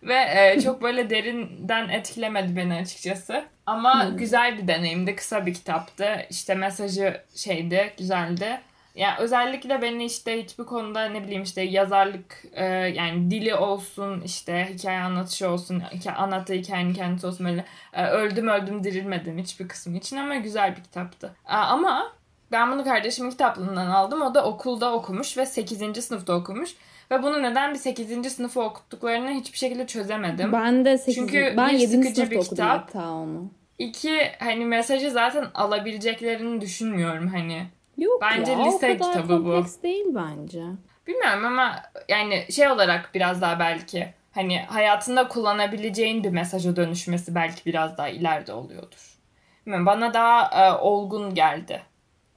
[0.02, 3.44] Ve e, çok böyle derinden etkilemedi beni açıkçası.
[3.66, 4.16] Ama hmm.
[4.16, 5.16] güzel bir deneyimdi.
[5.16, 6.26] Kısa bir kitaptı.
[6.30, 8.60] İşte mesajı şeydi, güzeldi.
[8.94, 14.68] Yani özellikle beni işte hiçbir konuda ne bileyim işte yazarlık e, yani dili olsun işte
[14.74, 19.96] hikaye anlatışı olsun hikaye, anlattığı hikayenin kendisi olsun böyle e, öldüm öldüm dirilmedim hiçbir kısmı
[19.96, 21.34] için ama güzel bir kitaptı.
[21.48, 22.12] E, ama
[22.52, 24.22] ben bunu kardeşimin kitaplığından aldım.
[24.22, 26.04] O da okulda okumuş ve 8.
[26.04, 26.70] sınıfta okumuş.
[27.12, 28.32] Ve bunu neden bir 8.
[28.32, 30.52] sınıfı okuttuklarını hiçbir şekilde çözemedim.
[30.52, 31.14] Ben de 8.
[31.14, 31.88] Çünkü ben 7.
[31.88, 32.68] sınıfta bir okudum kitap.
[32.68, 33.50] hatta onu.
[33.78, 37.66] İki hani mesajı zaten alabileceklerini düşünmüyorum hani.
[37.98, 39.64] Yok bence ya, lise o kadar kitabı bu.
[39.82, 40.62] değil bence.
[41.06, 47.64] Bilmiyorum ama yani şey olarak biraz daha belki hani hayatında kullanabileceğin bir mesaja dönüşmesi belki
[47.64, 49.18] biraz daha ileride oluyordur.
[49.66, 51.82] Bilmiyorum, bana daha e, olgun geldi.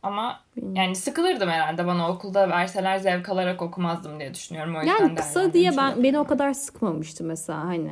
[0.06, 0.40] Ama
[0.74, 4.76] yani sıkılırdım herhalde bana okulda verseler zevk alarak okumazdım diye düşünüyorum.
[4.76, 7.92] O yüzden yani kısa diye ben beni o kadar sıkmamıştı mesela hani.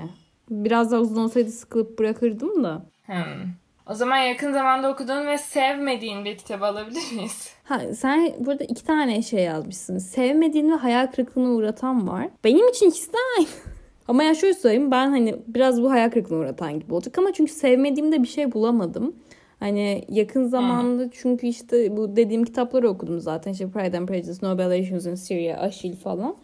[0.49, 2.85] Biraz daha uzun olsaydı sıkılıp bırakırdım da.
[3.05, 3.43] Hmm.
[3.89, 7.49] O zaman yakın zamanda okuduğun ve sevmediğin bir kitabı alabilir miyiz?
[7.63, 9.97] Ha, sen burada iki tane şey yazmışsın.
[9.97, 12.27] Sevmediğin ve hayal kırıklığına uğratan var.
[12.43, 13.47] Benim için ikisi de aynı.
[14.07, 17.51] ama ya şöyle söyleyeyim ben hani biraz bu hayal kırıklığına uğratan gibi olacak ama çünkü
[17.51, 19.15] sevmediğimde bir şey bulamadım.
[19.63, 23.51] Hani yakın zamanda çünkü işte bu dediğim kitapları okudum zaten.
[23.51, 26.35] İşte Pride and Prejudice, Novelations in Syria, Aşil falan.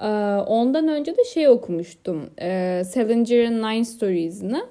[0.00, 0.06] Ee,
[0.46, 2.30] ondan önce de şey okumuştum.
[2.40, 4.66] Ee, Salinger'ın Nine Stories'ını.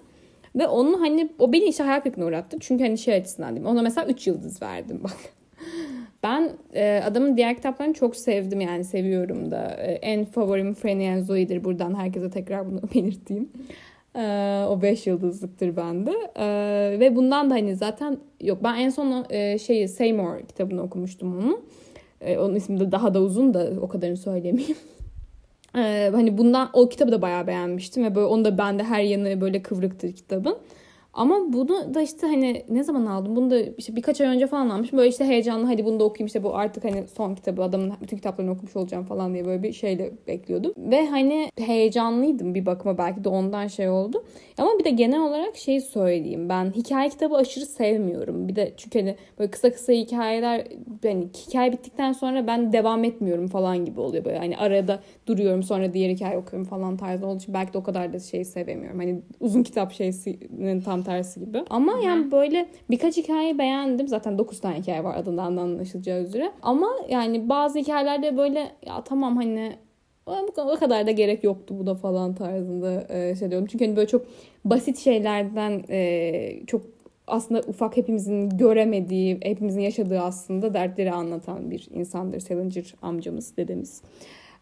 [0.56, 2.58] Ve onun hani o beni işte hayal kırıklığına uğrattı.
[2.60, 5.18] Çünkü hani şey açısından değil Ona mesela 3 yıldız verdim bak.
[6.24, 9.76] Ben e, adamın diğer kitaplarını çok sevdim yani seviyorum da.
[9.80, 11.64] E, en favorim Franny and Zoe'dir.
[11.64, 13.50] Buradan herkese tekrar bunu belirteyim.
[14.18, 16.12] E, o 5 yıldızlıktır bende.
[16.36, 16.46] E,
[17.00, 21.62] ve bundan da hani zaten yok ben en son e, şeyi Seymour kitabını okumuştum onu.
[22.22, 24.78] E, onun ismi de daha da uzun da o kadarını söylemeyeyim.
[25.76, 29.42] Ee, hani bundan o kitabı da bayağı beğenmiştim ve böyle onu da bende her yanı
[29.42, 30.58] böyle kıvrıktır kitabın.
[31.18, 33.36] Ama bunu da işte hani ne zaman aldım?
[33.36, 34.98] Bunu da işte birkaç ay önce falan almışım.
[34.98, 38.18] Böyle işte heyecanlı hadi bunu da okuyayım işte bu artık hani son kitabı adamın bütün
[38.18, 40.74] kitaplarını okumuş olacağım falan diye böyle bir şeyle bekliyordum.
[40.78, 44.24] Ve hani heyecanlıydım bir bakıma belki de ondan şey oldu.
[44.58, 46.50] Ama bir de genel olarak şey söyleyeyim.
[46.50, 48.48] Ben hikaye kitabı aşırı sevmiyorum.
[48.48, 50.68] Bir de çünkü hani böyle kısa kısa hikayeler
[51.04, 54.38] hani hikaye bittikten sonra ben devam etmiyorum falan gibi oluyor böyle.
[54.38, 58.14] Hani arada duruyorum sonra diğer hikaye okuyorum falan tarzı olduğu için belki de o kadar
[58.14, 59.00] da şey sevemiyorum.
[59.00, 61.64] Hani uzun kitap şeysinin tam tersi gibi.
[61.70, 62.04] Ama Hı-hı.
[62.04, 64.08] yani böyle birkaç hikaye beğendim.
[64.08, 66.52] Zaten 9 tane hikaye var adından da anlaşılacağı üzere.
[66.62, 69.74] Ama yani bazı hikayelerde böyle ya tamam hani
[70.58, 73.68] o kadar da gerek yoktu bu da falan tarzında şey diyorum.
[73.72, 74.26] Çünkü hani böyle çok
[74.66, 75.82] basit şeylerden
[76.66, 76.82] çok
[77.28, 84.02] aslında ufak hepimizin göremediği, hepimizin yaşadığı aslında dertleri anlatan bir insandır Salinger amcamız, dedemiz.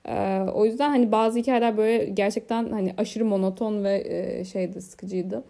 [0.05, 5.43] Ee, o yüzden hani bazı hikayeler böyle gerçekten hani aşırı monoton ve e, şeydi sıkıcıydı.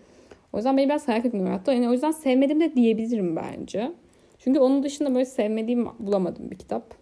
[0.55, 1.71] O yüzden beni biraz hayal kırıklığına uğrattı.
[1.71, 3.91] Yani o yüzden sevmedim de diyebilirim bence.
[4.39, 6.93] Çünkü onun dışında böyle sevmediğim bulamadım bir kitap.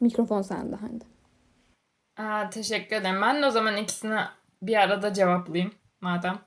[0.00, 1.04] Mikrofon sende Hande.
[2.16, 3.22] Aa, teşekkür ederim.
[3.22, 4.18] Ben de o zaman ikisini
[4.62, 6.38] bir arada cevaplayayım madem.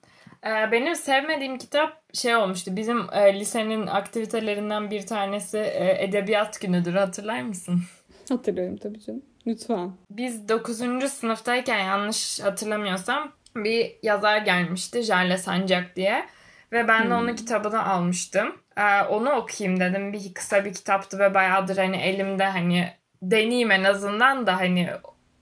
[0.45, 2.75] Ee, benim sevmediğim kitap şey olmuştu.
[2.75, 6.93] Bizim e, lisenin aktivitelerinden bir tanesi e, edebiyat günüdür.
[6.93, 7.81] Hatırlar mısın?
[8.29, 9.21] Hatırlıyorum tabii canım.
[9.47, 9.91] Lütfen.
[10.11, 10.77] Biz 9.
[11.09, 13.31] sınıftayken yanlış hatırlamıyorsam
[13.63, 15.01] bir yazar gelmişti.
[15.01, 16.25] Jale Sancak diye.
[16.71, 17.35] Ve ben de onun hmm.
[17.35, 18.55] kitabını almıştım.
[18.77, 20.13] Ee, onu okuyayım dedim.
[20.13, 22.89] Bir kısa bir kitaptı ve bayağıdır hani elimde hani
[23.21, 24.89] deneyeyim en azından da hani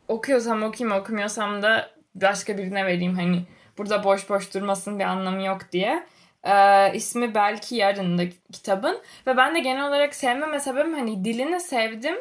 [0.08, 3.42] okuyorsam okuyayım okumuyorsam da başka birine vereyim hani
[3.78, 6.04] burada boş boş durmasın bir anlamı yok diye.
[6.44, 8.24] Ee, ismi belki yarın da
[8.54, 12.16] kitabın ve ben de genel olarak sevmeme sebebim hani dilini sevdim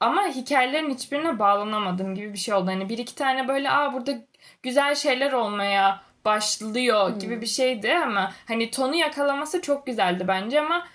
[0.00, 2.70] ama hikayelerin hiçbirine bağlanamadım gibi bir şey oldu.
[2.70, 4.12] Hani bir iki tane böyle aa burada
[4.62, 7.40] güzel şeyler olmaya başlıyor gibi hmm.
[7.40, 10.86] bir şeydi ama hani tonu yakalaması çok güzeldi bence ama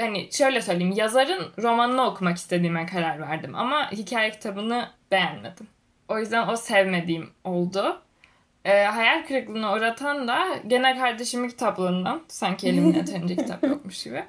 [0.00, 5.66] hani şöyle söyleyeyim yazarın romanını okumak istediğime karar verdim ama hikaye kitabını beğenmedim.
[6.08, 8.02] O yüzden o sevmediğim oldu.
[8.64, 14.24] Ee, hayal kırıklığına uğratan da gene kardeşimin kitaplarından sanki elimde yeterince kitap yokmuş gibi.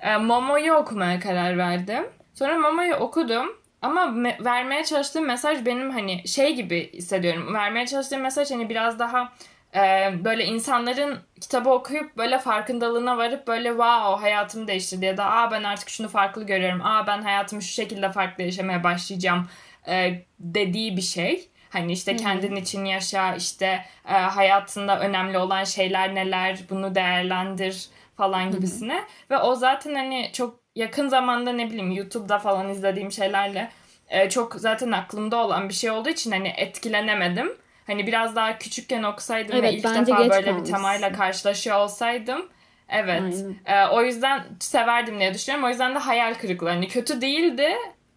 [0.00, 2.06] Ee, Momo'yu okumaya karar verdim.
[2.34, 3.63] Sonra Momo'yu okudum.
[3.84, 7.54] Ama me- vermeye çalıştığım mesaj benim hani şey gibi hissediyorum.
[7.54, 9.32] Vermeye çalıştığım mesaj hani biraz daha
[9.74, 9.80] e,
[10.24, 15.62] böyle insanların kitabı okuyup böyle farkındalığına varıp böyle wow hayatımı değiştirdi ya da aa ben
[15.62, 16.80] artık şunu farklı görüyorum.
[16.84, 19.48] Aa ben hayatımı şu şekilde farklı yaşamaya başlayacağım
[19.88, 21.48] e, dediği bir şey.
[21.70, 28.50] Hani işte kendin için yaşa, işte e, hayatında önemli olan şeyler neler, bunu değerlendir falan
[28.50, 29.04] gibisine.
[29.30, 33.70] Ve o zaten hani çok yakın zamanda ne bileyim YouTube'da falan izlediğim şeylerle
[34.08, 37.52] e, çok zaten aklımda olan bir şey olduğu için hani etkilenemedim.
[37.86, 40.60] Hani biraz daha küçükken okusaydım evet, ve ilk defa böyle kalmışsın.
[40.60, 42.48] bir temayla karşılaşıyor olsaydım
[42.88, 43.44] Evet.
[43.66, 45.66] E, o yüzden severdim diye düşünüyorum.
[45.66, 46.68] O yüzden de hayal kırıklığı.
[46.68, 47.68] Hani kötü değildi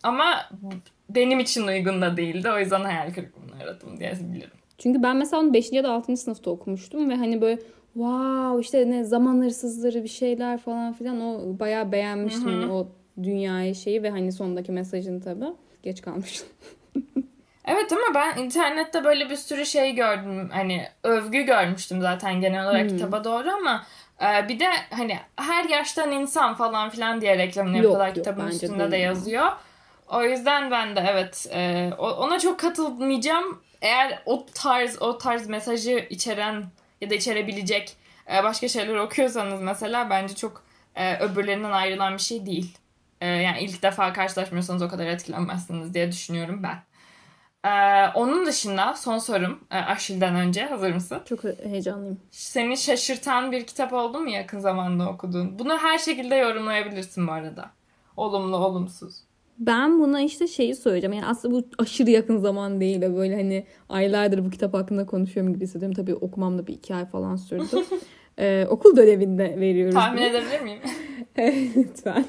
[0.03, 0.49] ama
[1.09, 2.51] benim için uygun da değildi.
[2.51, 4.51] O yüzden hayal kırıklığına yarattım diye bilirim.
[4.77, 5.71] Çünkü ben mesela onu 5.
[5.71, 6.17] ya da 6.
[6.17, 7.61] sınıfta okumuştum ve hani böyle
[7.97, 12.87] wow işte ne zaman hırsızları bir şeyler falan filan o bayağı beğenmiştim hani o
[13.23, 15.53] dünyayı şeyi ve hani sondaki mesajını tabii.
[15.83, 16.47] Geç kalmıştım.
[17.65, 20.49] evet ama ben internette böyle bir sürü şey gördüm.
[20.53, 22.97] Hani övgü görmüştüm zaten genel olarak hmm.
[22.97, 23.83] kitaba doğru ama
[24.21, 28.97] e, bir de hani her yaştan insan falan filan diye reklamını yapıyorlar kitabın üstünde de
[28.97, 29.47] yazıyor.
[30.07, 33.61] O yüzden ben de evet e, ona çok katılmayacağım.
[33.81, 36.63] Eğer o tarz o tarz mesajı içeren
[37.01, 37.95] ya da içerebilecek
[38.33, 40.63] e, başka şeyler okuyorsanız mesela bence çok
[40.95, 42.77] e, öbürlerinden ayrılan bir şey değil.
[43.21, 46.83] E, yani ilk defa karşılaşmıyorsanız o kadar etkilenmezsiniz diye düşünüyorum ben.
[47.65, 51.21] Ee, onun dışında son sorum e, Aşil'den önce hazır mısın?
[51.25, 52.19] Çok heyecanlıyım.
[52.31, 55.59] Seni şaşırtan bir kitap oldu mu yakın zamanda okuduğun?
[55.59, 57.71] Bunu her şekilde yorumlayabilirsin bu arada.
[58.17, 59.26] Olumlu, olumsuz.
[59.59, 61.13] Ben buna işte şeyi söyleyeceğim.
[61.13, 65.53] Yani aslında bu aşırı yakın zaman değil de böyle hani aylardır bu kitap hakkında konuşuyorum
[65.53, 65.95] gibi hissediyorum.
[65.95, 67.83] Tabii okumam da bir iki ay falan sürdü.
[68.39, 69.95] ee, okul döneminde veriyoruz.
[69.95, 70.29] Tahmin bunu.
[70.29, 70.79] edebilir miyim?
[71.75, 72.25] Lütfen.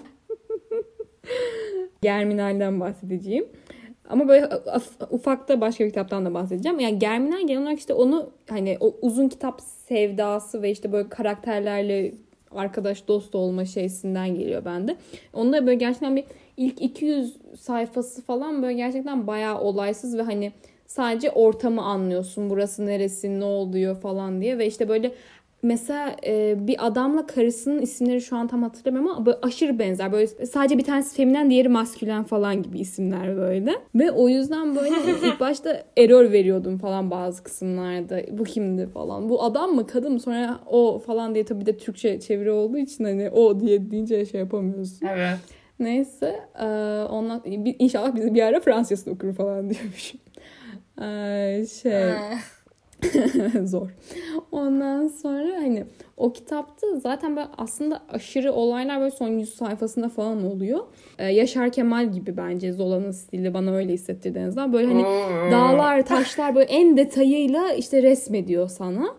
[2.02, 3.46] Germinal'den bahsedeceğim.
[4.08, 4.48] Ama böyle
[5.10, 6.80] ufakta başka bir kitaptan da bahsedeceğim.
[6.80, 12.12] Yani Germinal genel olarak işte onu hani o uzun kitap sevdası ve işte böyle karakterlerle
[12.50, 14.96] arkadaş dost olma şeysinden geliyor bende.
[15.32, 16.24] Onda böyle gerçekten bir
[16.58, 20.52] ilk 200 sayfası falan böyle gerçekten bayağı olaysız ve hani
[20.86, 22.50] sadece ortamı anlıyorsun.
[22.50, 25.12] Burası neresi, ne oluyor falan diye ve işte böyle
[25.62, 30.12] mesela e, bir adamla karısının isimleri şu an tam hatırlamıyorum ama böyle aşırı benzer.
[30.12, 33.74] Böyle sadece bir tanesi feminen diğeri maskülen falan gibi isimler böyle.
[33.94, 34.94] Ve o yüzden böyle
[35.26, 38.20] ilk başta error veriyordum falan bazı kısımlarda.
[38.30, 39.28] Bu kimdi falan.
[39.28, 43.04] Bu adam mı kadın mı sonra o falan diye tabii de Türkçe çeviri olduğu için
[43.04, 45.06] hani o diye deyince şey yapamıyorsun.
[45.06, 45.38] Evet.
[45.80, 46.66] Neyse e,
[47.10, 47.42] ondan
[47.78, 50.20] inşallah bizi bir ara Fransızca okur falan diyormuşum.
[51.02, 51.92] E, şey
[53.64, 53.88] Zor.
[54.52, 55.84] Ondan sonra hani
[56.16, 60.80] o kitapta zaten böyle aslında aşırı olaylar böyle son 100 sayfasında falan oluyor.
[61.18, 64.72] Ee, Yaşar Kemal gibi bence Zola'nın stili bana öyle hissettirdi en azından.
[64.72, 65.02] Böyle hani
[65.52, 69.14] dağlar, taşlar böyle en detayıyla işte resmediyor sana.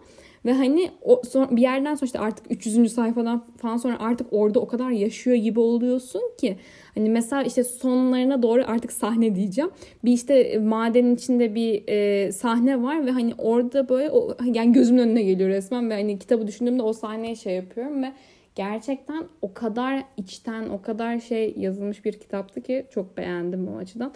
[0.50, 2.94] Ve hani o son, bir yerden sonra işte artık 300.
[2.94, 6.58] sayfadan falan sonra artık orada o kadar yaşıyor gibi oluyorsun ki
[6.96, 9.72] Hani mesela işte sonlarına doğru artık sahne diyeceğim.
[10.04, 15.02] Bir işte madenin içinde bir e, sahne var ve hani orada böyle o, yani gözümün
[15.02, 18.14] önüne geliyor resmen ve hani kitabı düşündüğümde o sahneye şey yapıyorum ve
[18.56, 24.14] gerçekten o kadar içten, o kadar şey yazılmış bir kitaptı ki çok beğendim o açıdan.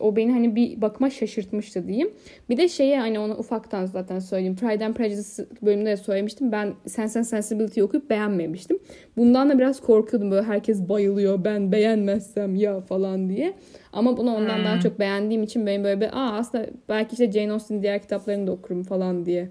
[0.00, 2.10] O beni hani bir bakıma şaşırtmıştı diyeyim.
[2.50, 4.56] Bir de şeye hani onu ufaktan zaten söyleyeyim.
[4.56, 6.52] Pride and Prejudice bölümünde de söylemiştim.
[6.52, 8.78] Ben Sense and Sensibility okuyup beğenmemiştim.
[9.16, 13.54] Bundan da biraz korkuyordum böyle herkes bayılıyor ben beğenmezsem ya falan diye.
[13.92, 14.64] Ama bunu ondan hmm.
[14.64, 18.46] daha çok beğendiğim için benim böyle bir aa aslında belki işte Jane Austen'in diğer kitaplarını
[18.46, 19.48] da okurum falan diye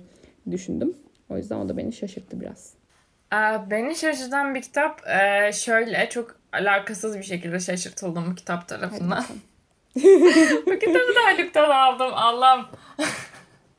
[0.52, 0.94] düşündüm.
[1.30, 2.74] O yüzden o da beni şaşırttı biraz.
[3.70, 5.02] Beni şaşırtan bir kitap
[5.54, 9.24] şöyle çok alakasız bir şekilde şaşırtıldım kitap tarafından.
[9.30, 9.51] bu
[10.80, 12.12] kitabı da Haluk'tan aldım.
[12.14, 12.66] Allah'ım.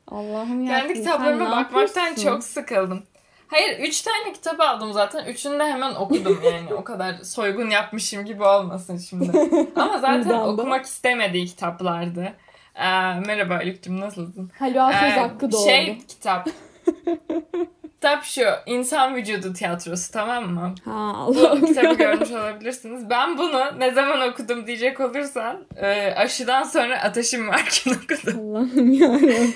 [0.07, 0.79] Allah'ım ya.
[0.79, 3.03] Kendi kitaplarıma bakmaktan çok sıkıldım.
[3.47, 5.25] Hayır üç tane kitap aldım zaten.
[5.25, 6.73] Üçünü de hemen okudum yani.
[6.73, 9.31] o kadar soygun yapmışım gibi olmasın şimdi.
[9.75, 12.33] Ama zaten okumak istemediği kitaplardı.
[12.75, 12.89] Ee,
[13.25, 14.51] merhaba Haluk'cum nasılsın?
[14.91, 15.65] Söz ee, hakkı doğdu.
[15.65, 16.49] Şey kitap.
[18.13, 18.71] kitap şu.
[18.71, 20.75] İnsan Vücudu Tiyatrosu tamam mı?
[20.85, 23.09] Ha Allah'ım Bu kitabı görmüş olabilirsiniz.
[23.09, 28.55] Ben bunu ne zaman okudum diyecek olursan e, aşıdan sonra ateşim varken okudum.
[28.55, 29.55] Allah'ım yarabbim.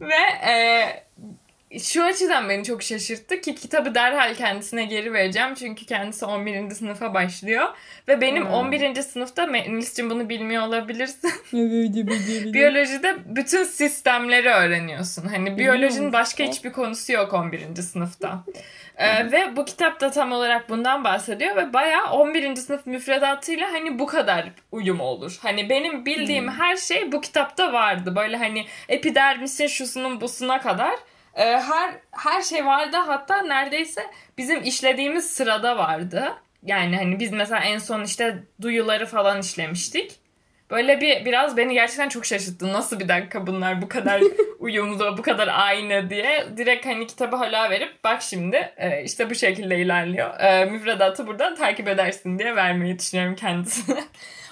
[0.00, 0.84] Ve e,
[1.78, 5.54] şu açıdan beni çok şaşırttı ki kitabı derhal kendisine geri vereceğim.
[5.54, 6.70] Çünkü kendisi 11.
[6.70, 7.68] sınıfa başlıyor.
[8.08, 8.52] Ve benim hmm.
[8.52, 9.02] 11.
[9.02, 11.32] sınıfta Melis'cim bunu bilmiyor olabilirsin.
[12.52, 15.28] Biyolojide bütün sistemleri öğreniyorsun.
[15.28, 17.82] Hani biyolojinin başka hiçbir konusu yok 11.
[17.82, 18.44] sınıfta.
[18.96, 22.56] Ee, ve bu kitap da tam olarak bundan bahsediyor ve bayağı 11.
[22.56, 25.38] sınıf müfredatıyla hani bu kadar uyum olur.
[25.42, 26.60] Hani benim bildiğim hmm.
[26.60, 28.16] her şey bu kitapta vardı.
[28.16, 30.94] Böyle hani epidermisin şusunun busuna kadar
[31.34, 36.32] e, her her şey vardı hatta neredeyse bizim işlediğimiz sırada vardı.
[36.62, 40.22] Yani hani biz mesela en son işte duyuları falan işlemiştik.
[40.70, 42.72] Böyle bir biraz beni gerçekten çok şaşırttı.
[42.72, 44.22] Nasıl bir dakika bunlar bu kadar
[44.58, 46.46] uyumlu, bu kadar aynı diye.
[46.56, 50.40] Direkt hani kitabı hala verip bak şimdi e, işte bu şekilde ilerliyor.
[50.40, 54.00] E, müfredatı buradan takip edersin diye vermeyi düşünüyorum kendisine.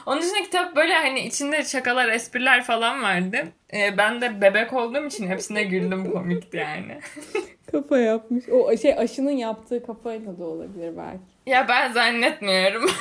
[0.07, 3.37] Onun dışında kitap böyle hani içinde şakalar, espriler falan vardı.
[3.75, 6.99] Ee, ben de bebek olduğum için hepsine güldüm komikti yani.
[7.73, 8.49] Kafa yapmış.
[8.49, 11.23] O şey aşının yaptığı kafayla da olabilir belki.
[11.47, 12.91] Ya ben zannetmiyorum.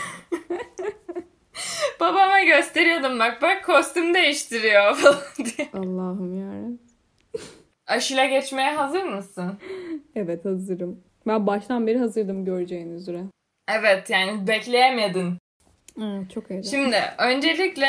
[1.99, 5.69] Babama gösteriyordum bak bak kostüm değiştiriyor falan diye.
[5.73, 6.79] Allah'ım yarabbim.
[7.88, 9.59] Aşıla geçmeye hazır mısın?
[10.15, 11.03] Evet hazırım.
[11.27, 13.19] Ben baştan beri hazırdım göreceğiniz üzere.
[13.69, 15.38] Evet yani bekleyemedin.
[15.99, 16.69] Hmm, çok heyecanlı.
[16.75, 17.88] Şimdi öncelikle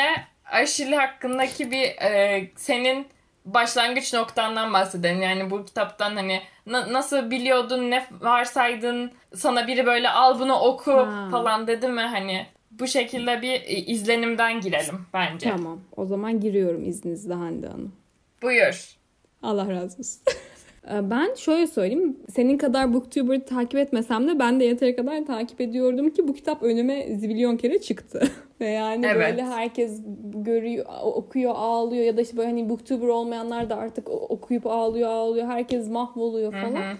[0.51, 3.07] Aşil hakkındaki bir e, senin
[3.45, 5.21] başlangıç noktandan bahsedelim.
[5.21, 10.91] Yani bu kitaptan hani na- nasıl biliyordun, ne varsaydın, sana biri böyle al bunu oku
[10.91, 11.27] ha.
[11.31, 15.49] falan dedi mi hani bu şekilde bir izlenimden girelim bence.
[15.49, 15.79] Tamam.
[15.97, 17.95] O zaman giriyorum izninizle Hande Hanım.
[18.41, 18.95] Buyur.
[19.43, 20.21] Allah razı olsun.
[20.89, 22.17] Ee, ben şöyle söyleyeyim.
[22.29, 26.63] Senin kadar Booktuber'ı takip etmesem de ben de yeteri kadar takip ediyordum ki bu kitap
[26.63, 28.27] önüme zibilyon kere çıktı.
[28.61, 29.15] Ve yani evet.
[29.15, 34.67] böyle herkes görüyor, okuyor, ağlıyor ya da işte böyle hani Booktuber olmayanlar da artık okuyup
[34.67, 35.47] ağlıyor, ağlıyor.
[35.47, 36.75] Herkes mahvoluyor falan.
[36.75, 36.97] Hı hı.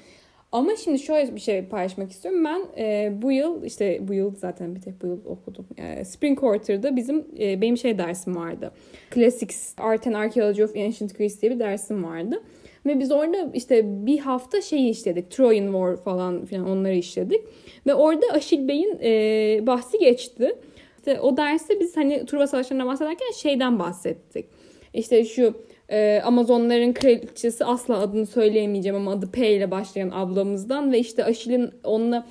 [0.51, 2.45] Ama şimdi şöyle bir şey paylaşmak istiyorum.
[2.45, 5.65] Ben e, bu yıl işte bu yıl zaten bir tek bu yıl okudum.
[5.77, 8.71] E, Spring Quarter'da bizim e, benim şey dersim vardı.
[9.13, 12.43] Classics Art and Archaeology of Ancient Greece diye bir dersim vardı.
[12.85, 15.31] Ve biz orada işte bir hafta şeyi işledik.
[15.31, 17.41] Trojan War falan filan onları işledik.
[17.87, 20.55] Ve orada Aşil Bey'in e, bahsi geçti.
[20.97, 24.45] İşte o derste biz hani Truva Savaşları'ndan bahsederken şeyden bahsettik.
[24.93, 30.99] İşte şu e, Amazonların kraliçesi asla adını söyleyemeyeceğim ama adı P ile başlayan ablamızdan ve
[30.99, 32.27] işte Aşil'in onunla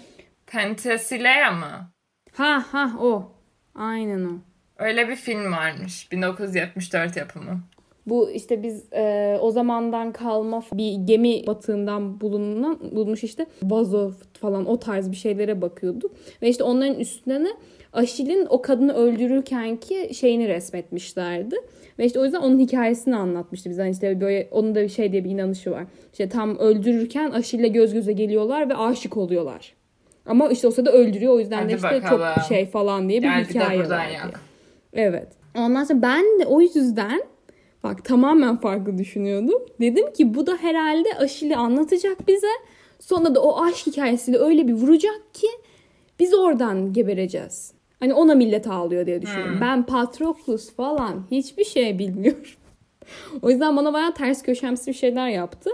[0.47, 1.93] Penthesilea mı?
[2.33, 3.33] Ha ha o.
[3.75, 4.33] Aynen o.
[4.79, 6.13] Öyle bir film varmış.
[6.13, 7.61] 1974 yapımı.
[8.11, 14.67] Bu işte biz e, o zamandan kalma bir gemi batığından bulunan bulmuş işte vazo falan
[14.67, 16.13] o tarz bir şeylere bakıyorduk.
[16.43, 17.49] Ve işte onların üstüne
[17.93, 21.57] Aşil'in o kadını öldürürken ki şeyini resmetmişlerdi.
[21.99, 23.83] Ve işte o yüzden onun hikayesini anlatmıştı bize.
[23.83, 25.85] Yani işte böyle onun da bir şey diye bir inanışı var.
[26.13, 29.75] İşte tam öldürürken Aşil'le göz göze geliyorlar ve aşık oluyorlar.
[30.27, 31.33] Ama işte o sırada öldürüyor.
[31.33, 32.27] O yüzden Hadi de işte bakalım.
[32.35, 34.07] çok şey falan diye bir Gel hikaye var.
[34.93, 35.29] Evet.
[35.59, 37.23] Ondan sonra ben de o yüzden
[37.85, 39.63] bak tamamen farklı düşünüyordum.
[39.81, 42.47] Dedim ki bu da herhalde Aşil'i anlatacak bize.
[43.01, 45.47] Sonra da o aşk hikayesiyle öyle bir vuracak ki
[46.21, 47.73] biz oradan gebereceğiz.
[48.01, 49.55] Hani ona millet ağlıyor diye düşünüyorum.
[49.55, 49.61] Hmm.
[49.61, 52.43] Ben Patroklus falan hiçbir şey bilmiyorum.
[53.43, 55.71] o yüzden bana bayağı ters köşemsi bir şeyler yaptı.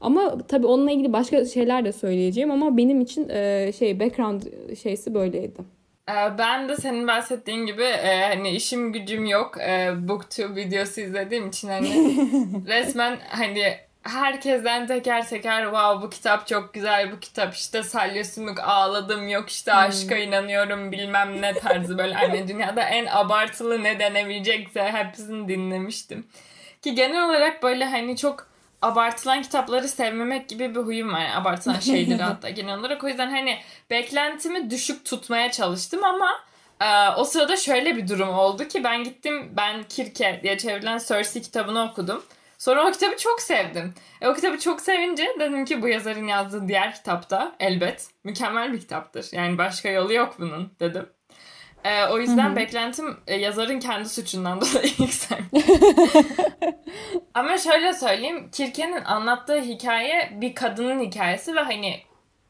[0.00, 4.42] Ama tabii onunla ilgili başka şeyler de söyleyeceğim ama benim için e, şey background
[4.82, 5.79] şeysi böyleydi.
[6.10, 9.60] E, ben de senin bahsettiğin gibi e, hani işim gücüm yok.
[9.60, 11.88] E, booktube videosu izlediğim için hani
[12.66, 18.60] resmen hani herkesten teker teker wow bu kitap çok güzel bu kitap işte salya sümük
[18.60, 19.78] ağladım yok işte hmm.
[19.78, 26.26] aşka inanıyorum bilmem ne tarzı böyle hani dünyada en abartılı ne denebilecekse hepsini dinlemiştim.
[26.82, 28.49] Ki genel olarak böyle hani çok
[28.82, 31.20] abartılan kitapları sevmemek gibi bir huyum var.
[31.20, 33.04] Yani abartılan şeyleri hatta genel olarak.
[33.04, 33.58] O yüzden hani
[33.90, 36.30] beklentimi düşük tutmaya çalıştım ama
[36.80, 41.42] e, o sırada şöyle bir durum oldu ki ben gittim ben Kirke diye çevrilen Cersei
[41.42, 42.22] kitabını okudum.
[42.58, 43.94] Sonra o kitabı çok sevdim.
[44.20, 48.80] E, o kitabı çok sevince dedim ki bu yazarın yazdığı diğer kitapta elbet mükemmel bir
[48.80, 49.26] kitaptır.
[49.32, 51.08] Yani başka yolu yok bunun dedim.
[51.84, 52.56] E, o yüzden Hı-hı.
[52.56, 55.64] beklentim e, yazarın kendi suçundan dolayı yükseldi.
[57.34, 58.48] Ama şöyle söyleyeyim.
[58.52, 62.00] Kirke'nin anlattığı hikaye bir kadının hikayesi ve hani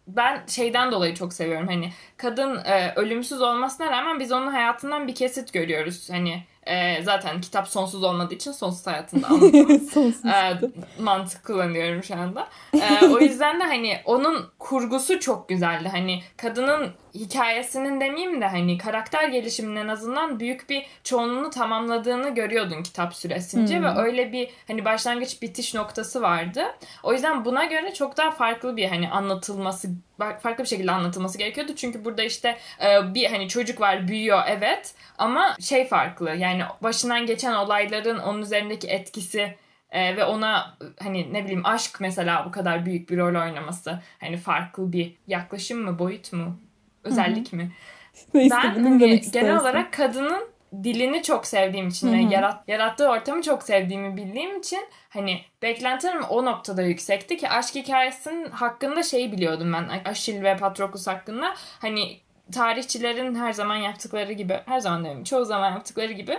[0.07, 1.67] ben şeyden dolayı çok seviyorum.
[1.69, 6.11] Hani kadın e, ölümsüz olmasına rağmen biz onun hayatından bir kesit görüyoruz.
[6.11, 10.15] Hani e, zaten kitap sonsuz olmadığı için sonsuz hayatında anlatıyorum.
[10.29, 10.61] e,
[11.03, 12.49] mantık kullanıyorum şu anda.
[12.75, 15.89] E, o yüzden de hani onun kurgusu çok güzeldi.
[15.93, 22.83] Hani kadının hikayesinin demeyeyim de hani karakter gelişiminin en azından büyük bir çoğunluğunu tamamladığını görüyordun
[22.83, 23.85] kitap süresince hmm.
[23.85, 26.65] ve öyle bir hani başlangıç bitiş noktası vardı.
[27.03, 31.73] O yüzden buna göre çok daha farklı bir hani anlatılması farklı bir şekilde anlatılması gerekiyordu.
[31.77, 37.27] Çünkü burada işte e, bir hani çocuk var büyüyor evet ama şey farklı yani başından
[37.27, 39.55] geçen olayların onun üzerindeki etkisi
[39.91, 44.37] e, ve ona hani ne bileyim aşk mesela bu kadar büyük bir rol oynaması hani
[44.37, 46.61] farklı bir yaklaşım mı boyut mu
[47.05, 47.73] özellik mi?
[48.35, 50.51] ben hani, genel olarak kadının
[50.85, 52.17] dilini çok sevdiğim için Hı-hı.
[52.17, 57.75] ve yarat, yarattığı ortamı çok sevdiğimi bildiğim için hani beklentilerim o noktada yüksekti ki aşk
[57.75, 62.21] hikayesinin hakkında şeyi biliyordum ben Aşil ve Patroklos hakkında hani
[62.53, 66.39] tarihçilerin her zaman yaptıkları gibi her zaman demeyeyim çoğu zaman yaptıkları gibi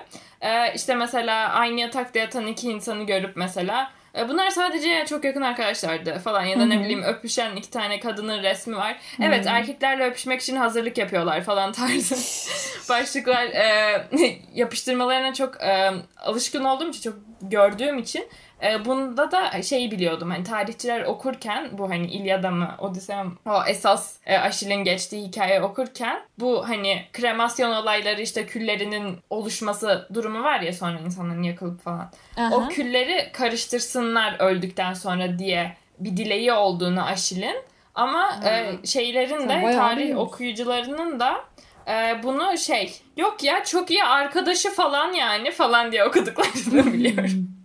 [0.76, 3.91] işte mesela aynı yatakta yatan iki insanı görüp mesela
[4.30, 8.76] bunlar sadece çok yakın arkadaşlardı falan ya da ne bileyim öpüşen iki tane kadının resmi
[8.76, 8.97] var.
[9.21, 12.15] Evet erkeklerle öpüşmek için hazırlık yapıyorlar falan tarzı
[12.89, 14.08] başlıklar e,
[14.54, 18.28] yapıştırmalarına çok e, alışkın olduğum için çok gördüğüm için
[18.63, 23.63] e, bunda da şeyi biliyordum hani tarihçiler okurken bu hani İlyada mı Odisea mı o
[23.67, 30.60] esas e, Aşil'in geçtiği hikaye okurken bu hani kremasyon olayları işte küllerinin oluşması durumu var
[30.60, 32.12] ya sonra insanların yakılıp falan.
[32.38, 32.56] Aha.
[32.56, 37.56] O külleri karıştırsınlar öldükten sonra diye bir dileği olduğunu Aşil'in
[37.95, 41.35] ama e, şeylerin Sen de tarih okuyucularının da
[41.88, 47.60] e, bunu şey yok ya çok iyi arkadaşı falan yani falan diye okuduklarını biliyorum.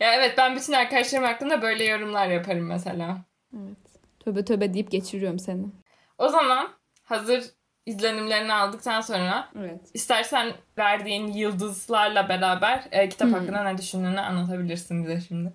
[0.00, 3.18] Ya evet ben bütün arkadaşlarım hakkında böyle yorumlar yaparım mesela.
[3.54, 3.76] Evet.
[4.20, 5.66] Töbe töbe deyip geçiriyorum seni.
[6.18, 6.68] O zaman
[7.04, 7.44] hazır
[7.86, 9.80] izlenimlerini aldıktan sonra evet.
[9.94, 13.34] istersen verdiğin yıldızlarla beraber e, kitap hmm.
[13.34, 15.52] hakkında ne düşündüğünü anlatabilirsin bize şimdi.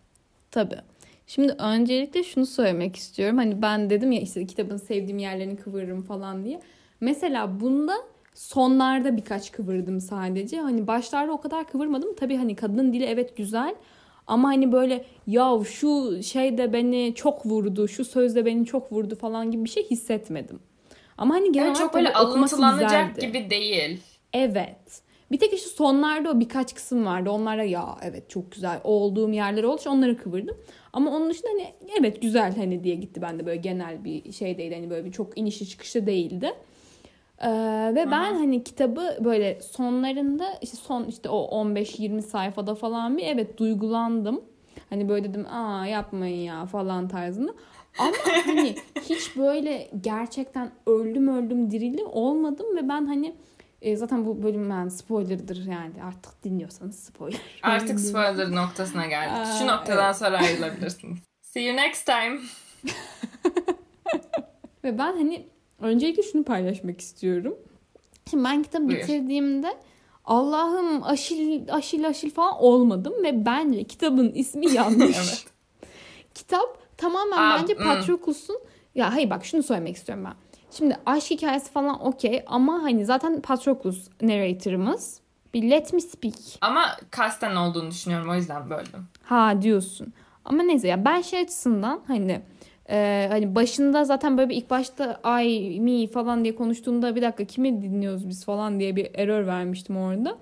[0.51, 0.79] Tabii.
[1.27, 3.37] Şimdi öncelikle şunu söylemek istiyorum.
[3.37, 6.61] Hani ben dedim ya işte kitabın sevdiğim yerlerini kıvırırım falan diye.
[7.01, 7.93] Mesela bunda
[8.33, 10.59] sonlarda birkaç kıvırdım sadece.
[10.59, 12.15] Hani başlarda o kadar kıvırmadım.
[12.15, 13.75] Tabii hani kadının dili evet güzel.
[14.27, 18.91] Ama hani böyle ya şu şey de beni çok vurdu, şu söz de beni çok
[18.91, 20.59] vurdu falan gibi bir şey hissetmedim.
[21.17, 23.27] Ama hani genel Yani çok böyle alıntılanacak güzeldi.
[23.27, 23.99] gibi değil.
[24.33, 25.01] Evet.
[25.31, 27.29] Bir tek işte sonlarda o birkaç kısım vardı.
[27.29, 30.57] Onlara ya evet çok güzel olduğum yerler için onları kıvırdım.
[30.93, 34.73] Ama onun dışında hani evet güzel hani diye gitti bende böyle genel bir şey değil.
[34.73, 36.53] Hani böyle bir çok inişli çıkışlı değildi.
[37.43, 37.49] Ee,
[37.95, 43.57] ve ben hani kitabı böyle sonlarında işte son işte o 15-20 sayfada falan bir evet
[43.57, 44.41] duygulandım.
[44.89, 47.53] Hani böyle dedim aa yapmayın ya falan tarzında.
[47.99, 48.11] Ama
[48.45, 53.35] hani hiç böyle gerçekten öldüm öldüm dirildim olmadım ve ben hani
[53.81, 57.41] e, zaten bu bölüm yani spoiler'dır yani artık dinliyorsanız spoiler.
[57.63, 59.37] Artık spoiler noktasına geldik.
[59.37, 60.15] Aa, Şu noktadan evet.
[60.15, 61.19] sonra ayrılabilirsiniz.
[61.41, 62.39] See you next time.
[64.83, 65.47] Ve ben hani
[65.81, 67.55] öncelikle şunu paylaşmak istiyorum.
[68.29, 68.99] Şimdi ben kitabı Buyur.
[68.99, 69.77] bitirdiğimde
[70.25, 75.17] Allah'ım aşil aşil aşil falan olmadım ve bence kitabın ismi yanlış.
[75.17, 75.45] Evet.
[76.35, 77.75] Kitap tamamen Aa, bence.
[77.75, 78.59] Patroklus'un
[78.95, 80.33] ya hayır bak şunu söylemek istiyorum ben.
[80.71, 85.19] Şimdi aşk hikayesi falan okey ama hani zaten Patroklus narrator'ımız.
[85.53, 86.33] Bir let me speak.
[86.61, 89.07] Ama kasten olduğunu düşünüyorum o yüzden böldüm.
[89.23, 90.13] Ha diyorsun.
[90.45, 92.41] Ama neyse ya ben şey açısından hani
[92.91, 97.45] e, hani başında zaten böyle bir ilk başta ay mi falan diye konuştuğunda bir dakika
[97.45, 100.37] kimi dinliyoruz biz falan diye bir error vermiştim orada.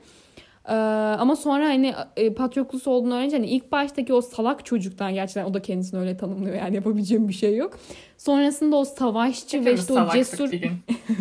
[0.67, 0.73] E,
[1.19, 5.53] ama sonra hani e, Patroklus olduğunu öğrenince hani ilk baştaki o salak çocuktan gerçekten o
[5.53, 7.79] da kendisini öyle tanımlıyor yani yapabileceğim bir şey yok.
[8.17, 10.51] Sonrasında o savaşçı ve Hepimiz işte o cesur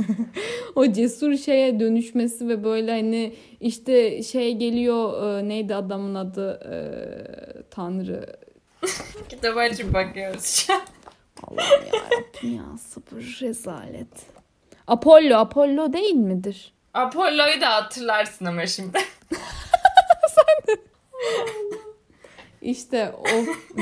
[0.77, 6.77] o cesur şeye dönüşmesi ve böyle hani işte şey geliyor e, neydi adamın adı E,
[7.71, 8.27] Tanrı
[9.29, 10.81] Kitabı açıp bakıyoruz şu an.
[11.43, 14.09] Allah'ım yarabbim ya sabır rezalet.
[14.87, 16.73] Apollo Apollo değil midir?
[16.95, 18.99] Apollo'yu da hatırlarsın ama şimdi.
[22.63, 23.29] İşte o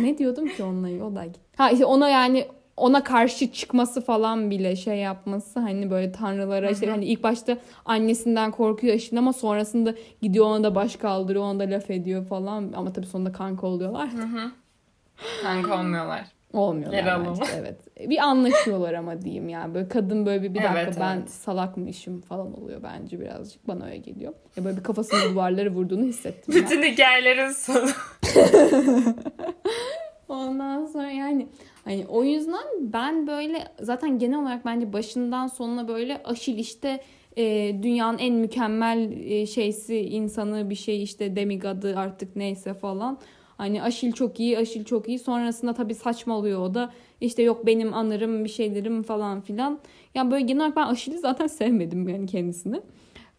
[0.01, 1.41] ne diyordum ki onunla o da gitti.
[1.57, 6.91] Ha işte ona yani ona karşı çıkması falan bile şey yapması hani böyle tanrılara işte
[6.91, 11.75] hani ilk başta annesinden korkuyor eşin ama sonrasında gidiyor ona da baş kaldırıyor ona da
[11.75, 14.09] laf ediyor falan ama tabii sonunda kanka oluyorlar.
[15.43, 16.25] Kanka olmuyorlar.
[16.57, 18.09] Olmuyorlar Yer bence, evet.
[18.11, 19.75] Bir anlaşıyorlar ama diyeyim yani.
[19.75, 21.31] Böyle kadın böyle bir, bir dakika Evet, ben evet.
[21.31, 23.69] salakmışım falan oluyor bence birazcık.
[23.69, 24.33] Bana öyle geliyor.
[24.57, 26.63] Ya böyle bir kafasını duvarlara vurduğunu hissettim ben.
[26.63, 27.89] Bütün hikayelerin sonu.
[30.29, 31.47] Ondan sonra yani
[31.85, 37.01] hani o yüzden ben böyle zaten genel olarak bence başından sonuna böyle aşil işte
[37.37, 43.19] e, dünyanın en mükemmel e, şeysi insanı bir şey işte demigadı artık neyse falan.
[43.59, 45.19] Hani Aşil çok iyi, Aşil çok iyi.
[45.19, 46.91] Sonrasında tabii saçmalıyor o da.
[47.21, 49.79] İşte yok benim anırım bir şeylerim falan filan.
[50.15, 52.81] Yani böyle genel olarak ben Aşil'i zaten sevmedim yani kendisini.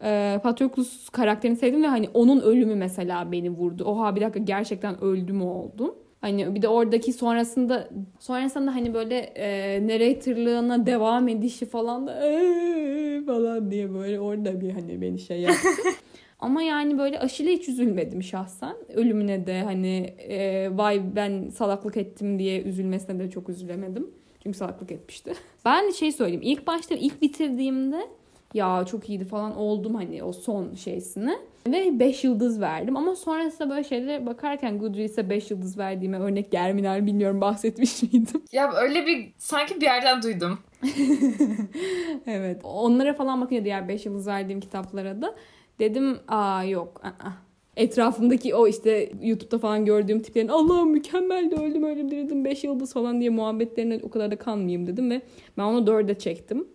[0.03, 3.83] Ee, Patroklos karakterini sevdim ve hani onun ölümü mesela beni vurdu.
[3.83, 5.95] Oha bir dakika gerçekten öldü mü oldum.
[6.21, 7.89] Hani bir de oradaki sonrasında
[8.19, 14.69] sonrasında hani böyle e, narratorlığına devam edişi falan da "Eee" falan diye böyle orada bir
[14.71, 15.67] hani beni şey yaptı.
[16.39, 18.75] Ama yani böyle aşile hiç üzülmedim şahsen.
[18.93, 24.07] Ölümüne de hani e, vay ben salaklık ettim diye üzülmesine de çok üzülemedim.
[24.43, 25.33] Çünkü salaklık etmişti.
[25.65, 26.41] Ben şey söyleyeyim.
[26.43, 28.07] İlk başta ilk bitirdiğimde
[28.53, 31.37] ya çok iyiydi falan oldum hani o son şeysine.
[31.67, 37.05] Ve 5 yıldız verdim ama sonrasında böyle şeylere bakarken Goodreads'e 5 yıldız verdiğime örnek Germinal
[37.05, 38.41] bilmiyorum bahsetmiş miydim?
[38.51, 40.59] Ya öyle bir sanki bir yerden duydum.
[42.27, 42.61] evet.
[42.63, 45.35] Onlara falan bakınca diğer 5 yıldız verdiğim kitaplara da
[45.79, 47.01] dedim aa yok.
[47.03, 47.29] aa.
[47.75, 52.93] Etrafımdaki o işte YouTube'da falan gördüğüm tiplerin Allah'ım mükemmel de öldüm öldüm dirildim 5 yıldız
[52.93, 55.21] falan diye muhabbetlerine o kadar da kanmayayım dedim ve
[55.57, 56.67] ben onu 4'e çektim.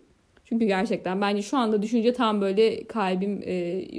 [0.45, 3.55] Çünkü gerçekten bence şu anda düşünce tam böyle kalbim, e,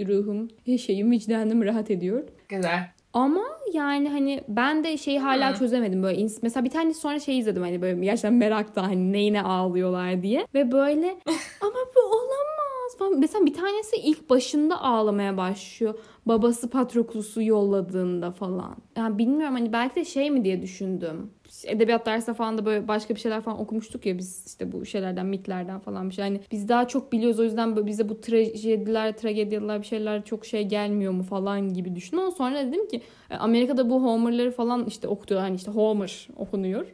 [0.07, 0.49] ruhum,
[0.79, 2.23] şeyim, vicdanım rahat ediyor.
[2.49, 2.91] Güzel.
[3.13, 3.43] Ama
[3.73, 5.59] yani hani ben de şeyi hala Hı.
[5.59, 6.27] çözemedim böyle.
[6.43, 10.47] Mesela bir tane sonra şey izledim hani böyle gerçekten merakta hani neyine ağlıyorlar diye.
[10.55, 11.07] Ve böyle
[11.61, 13.19] ama bu olamaz falan.
[13.19, 15.95] Mesela bir tanesi ilk başında ağlamaya başlıyor.
[16.27, 18.77] Babası Patroklus'u yolladığında falan.
[18.97, 21.31] Yani bilmiyorum hani belki de şey mi diye düşündüm.
[21.67, 25.27] Edebiyat dersinde falan da böyle başka bir şeyler falan okumuştuk ya biz işte bu şeylerden
[25.27, 26.25] mitlerden falan bir şey.
[26.25, 30.69] Hani biz daha çok biliyoruz o yüzden bize bu trajediler, tragedyalar bir şeyler çok şey
[30.69, 32.21] gelmiyor mu falan gibi düşündüm.
[32.21, 35.49] Ama sonra dedim ki e, Amerika'da bu Homer'ları falan işte okutuyorlar.
[35.49, 36.87] Hani işte Homer okunuyor.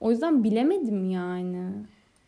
[0.00, 1.70] O yüzden bilemedim yani.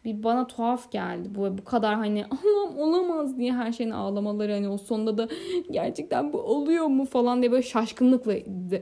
[0.04, 1.28] Bir bana tuhaf geldi.
[1.34, 5.28] Bu bu kadar hani Allah'ım olamaz diye her şeyin ağlamaları hani o sonunda da
[5.70, 8.32] gerçekten bu oluyor mu falan diye böyle şaşkınlıkla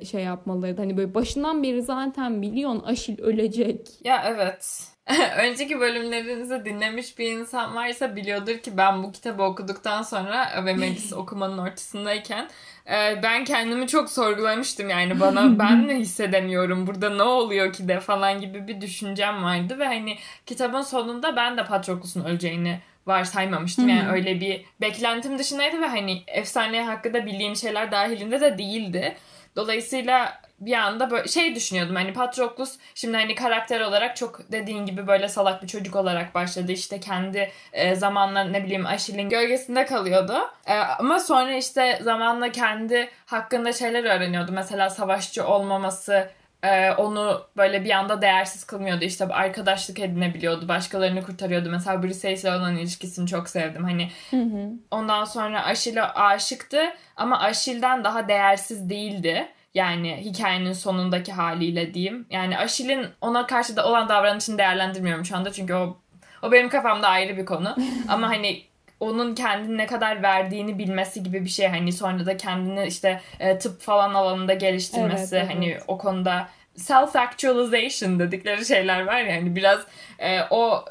[0.05, 0.77] şey yapmaları.
[0.77, 3.89] Hani böyle başından beri zaten biliyorsun Aşil ölecek.
[4.05, 4.89] Ya evet.
[5.37, 11.13] Önceki bölümlerinizi dinlemiş bir insan varsa biliyordur ki ben bu kitabı okuduktan sonra ve Melis
[11.17, 12.49] okumanın ortasındayken
[12.87, 18.01] e, ben kendimi çok sorgulamıştım yani bana ben ne hissedemiyorum burada ne oluyor ki de
[18.01, 23.89] falan gibi bir düşüncem vardı ve hani kitabın sonunda ben de Patroklus'un öleceğini varsaymamıştım.
[23.89, 29.17] Yani öyle bir beklentim dışındaydı ve hani efsane hakkında bildiğim şeyler dahilinde de değildi.
[29.57, 35.07] Dolayısıyla bir anda böyle şey düşünüyordum hani Patroklus şimdi hani karakter olarak çok dediğin gibi
[35.07, 40.39] böyle salak bir çocuk olarak başladı işte kendi e, zamanla ne bileyim Aşil'in gölgesinde kalıyordu
[40.67, 46.31] e, ama sonra işte zamanla kendi hakkında şeyler öğreniyordu mesela savaşçı olmaması
[46.63, 49.05] e, onu böyle bir anda değersiz kılmıyordu.
[49.05, 50.69] İşte arkadaşlık edinebiliyordu.
[50.69, 51.71] Başkalarını kurtarıyordu.
[51.71, 53.85] Mesela Briseis ile olan ilişkisini çok sevdim.
[53.85, 54.71] Hani Hı hı.
[54.91, 56.83] ondan sonra Aşil'e aşıktı
[57.17, 59.49] ama Aşil'den daha değersiz değildi.
[59.75, 62.27] Yani hikayenin sonundaki haliyle diyeyim.
[62.31, 65.53] Yani Aşil'in ona karşı da olan davranışını değerlendirmiyorum şu anda.
[65.53, 65.97] Çünkü o
[66.43, 67.77] o benim kafamda ayrı bir konu.
[68.09, 68.63] Ama hani
[69.01, 71.67] onun kendini ne kadar verdiğini bilmesi gibi bir şey.
[71.67, 75.37] Hani sonra da kendini işte e, tıp falan alanında geliştirmesi.
[75.37, 75.57] Evet, evet.
[75.57, 79.37] Hani o konuda self actualization dedikleri şeyler var ya.
[79.37, 79.81] Hani biraz
[80.19, 80.85] e, o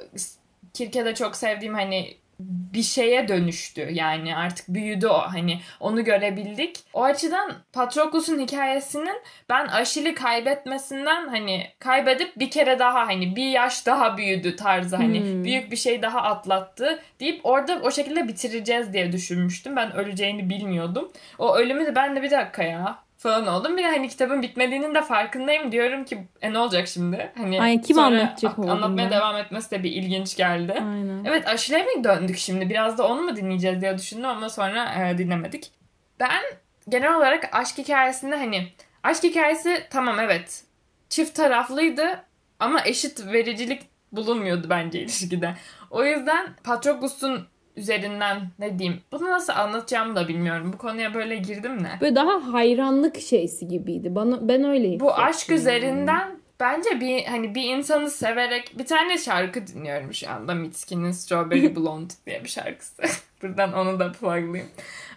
[0.74, 6.80] Kirke'de çok sevdiğim hani bir şeye dönüştü yani artık büyüdü o hani onu görebildik.
[6.94, 13.86] O açıdan Patroklus'un hikayesinin ben Aşil'i kaybetmesinden hani kaybedip bir kere daha hani bir yaş
[13.86, 15.44] daha büyüdü tarzı hani Hmm.
[15.44, 19.76] büyük bir şey daha atlattı deyip orada o şekilde bitireceğiz diye düşünmüştüm.
[19.76, 21.12] Ben öleceğini bilmiyordum.
[21.40, 23.78] O ölümü de ben de bir dakika ya falan oldum.
[23.78, 25.72] Bir de hani kitabın bitmediğinin de farkındayım.
[25.72, 27.32] Diyorum ki e ne olacak şimdi?
[27.38, 29.12] Hani Ay, kim sonra anlatacak a- Anlatmaya ben.
[29.18, 30.74] devam etmesi de bir ilginç geldi.
[30.74, 31.24] Aynen.
[31.26, 32.70] Evet aşile mi döndük şimdi?
[32.70, 35.72] Biraz da onu mu dinleyeceğiz diye düşündüm ama sonra e, dinlemedik.
[36.20, 36.42] Ben
[36.90, 38.68] genel olarak aşk hikayesinde hani
[39.04, 40.64] aşk hikayesi tamam evet
[41.10, 42.24] çift taraflıydı
[42.60, 45.54] ama eşit vericilik bulunmuyordu bence ilişkide.
[45.92, 47.48] O yüzden Patroklus'un
[47.78, 50.74] üzerinden ne diyeyim bunu nasıl anlatacağımı da bilmiyorum.
[50.74, 51.98] Bu konuya böyle girdim ne?
[52.02, 54.16] Böyle daha hayranlık şeysi gibiydi.
[54.16, 55.60] Bana ben öyle Bu aşk yani.
[55.60, 61.76] üzerinden bence bir hani bir insanı severek bir tane şarkı dinliyorum şu anda Mitski'nin Strawberry
[61.76, 63.02] Blonde diye bir şarkısı.
[63.44, 64.68] Buradan onu da pluglayayım.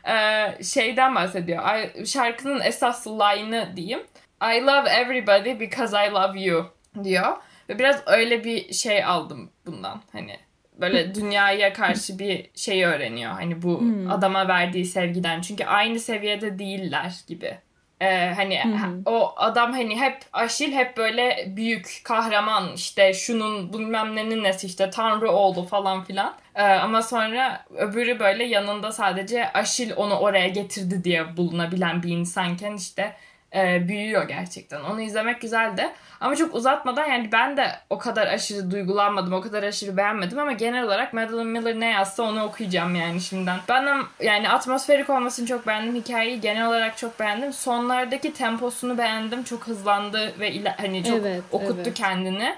[0.09, 1.63] Ee, şeyden bahsediyor.
[2.07, 4.01] Şarkının esas line'ı diyeyim.
[4.43, 6.67] I love everybody because I love you
[7.05, 7.37] diyor.
[7.69, 10.01] Ve biraz öyle bir şey aldım bundan.
[10.13, 10.37] Hani
[10.81, 13.33] böyle dünyaya karşı bir şey öğreniyor.
[13.33, 14.11] Hani bu Hmm.
[14.11, 15.41] adama verdiği sevgiden.
[15.41, 17.59] Çünkü aynı seviyede değiller gibi.
[18.01, 24.17] Ee, hani ha- o adam hani hep aşil hep böyle büyük kahraman işte şunun bilmem
[24.17, 26.35] nenin nesi işte tanrı oldu falan filan.
[26.55, 32.73] Ee, ama sonra öbürü böyle yanında sadece aşil onu oraya getirdi diye bulunabilen bir insanken
[32.77, 33.17] işte
[33.55, 34.81] e, büyüyor gerçekten.
[34.81, 35.89] Onu izlemek güzeldi.
[36.21, 40.53] Ama çok uzatmadan yani ben de o kadar aşırı duygulanmadım, o kadar aşırı beğenmedim ama
[40.53, 43.59] genel olarak Madeline Miller ne yazsa onu okuyacağım yani şimdiden.
[43.69, 43.91] Ben de
[44.21, 45.95] yani atmosferik olmasını çok beğendim.
[45.95, 47.53] Hikayeyi genel olarak çok beğendim.
[47.53, 49.45] Sonlardaki temposunu beğendim.
[49.45, 51.95] Çok hızlandı ve ila- hani çok Evet, okuttu evet.
[51.95, 52.55] kendini.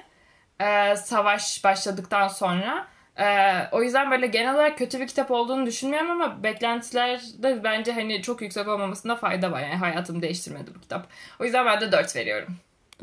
[0.61, 2.86] Ee, savaş başladıktan sonra.
[3.19, 3.25] Ee,
[3.73, 8.43] o yüzden böyle genel olarak kötü bir kitap olduğunu düşünmüyorum ama beklentilerde bence hani çok
[8.43, 9.61] yüksek olmamasında fayda var.
[9.61, 11.07] Yani hayatımı değiştirmedi bu kitap.
[11.41, 12.49] O yüzden ben de 4 veriyorum.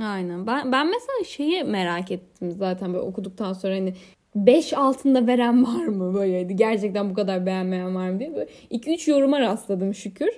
[0.04, 0.48] Aynen.
[0.48, 3.94] Ben, ben mesela şeyi merak ettim zaten böyle okuduktan sonra hani
[4.36, 8.50] 5 altında veren var mı böyle hani gerçekten bu kadar beğenmeyen var mı diye böyle
[8.72, 10.30] 2-3 yoruma rastladım şükür.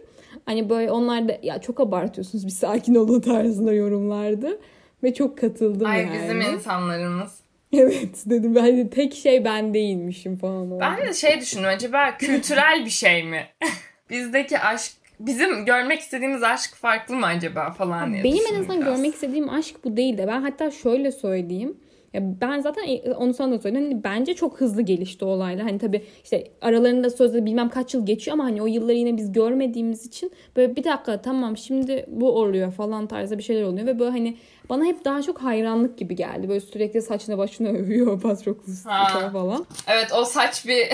[0.46, 4.60] Hani böyle onlar da ya çok abartıyorsunuz bir sakin olun tarzında yorumlardı.
[5.04, 6.12] Ve çok katıldım Ay yani.
[6.14, 7.41] bizim insanlarımız.
[7.78, 10.72] Evet dedim hani tek şey ben değilmişim falan.
[10.72, 10.80] oldu.
[10.82, 13.46] Ben de şey düşündüm acaba kültürel bir şey mi?
[14.10, 18.96] Bizdeki aşk bizim görmek istediğimiz aşk farklı mı acaba falan diye Benim en azından biraz.
[18.96, 21.78] görmek istediğim aşk bu değil de ben hatta şöyle söyleyeyim.
[22.14, 23.84] Ya ben zaten e, onu sana da söyledim.
[23.84, 25.64] Hani bence çok hızlı gelişti olaylar.
[25.64, 29.32] Hani tabii işte aralarında sözde bilmem kaç yıl geçiyor ama hani o yılları yine biz
[29.32, 34.00] görmediğimiz için böyle bir dakika tamam şimdi bu oluyor falan tarzda bir şeyler oluyor ve
[34.00, 34.38] böyle hani
[34.70, 36.50] bana hep daha çok hayranlık gibi geldi.
[36.50, 39.30] Böyle sürekli saçına başına övüyor Patroklos Ha.
[39.30, 39.66] falan.
[39.88, 40.88] Evet o saç bir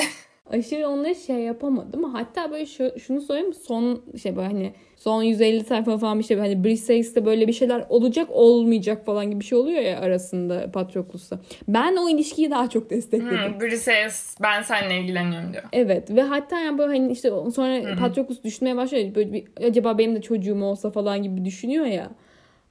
[0.50, 2.04] aşırı onları şey yapamadım.
[2.04, 6.38] Hatta böyle şu, şunu söyleyeyim son şey böyle hani son 150 sayfa falan bir şey
[6.38, 11.40] hani Briseis'te böyle bir şeyler olacak olmayacak falan gibi bir şey oluyor ya arasında Patroklus'ta.
[11.68, 13.54] Ben o ilişkiyi daha çok destekledim.
[13.54, 15.64] hmm, Briseis ben seninle ilgileniyorum diyor.
[15.74, 19.16] Evet ve hatta yani böyle hani işte sonra Patroklus düşünmeye başlıyor.
[19.16, 22.10] Böyle bir, acaba benim de çocuğum olsa falan gibi düşünüyor ya.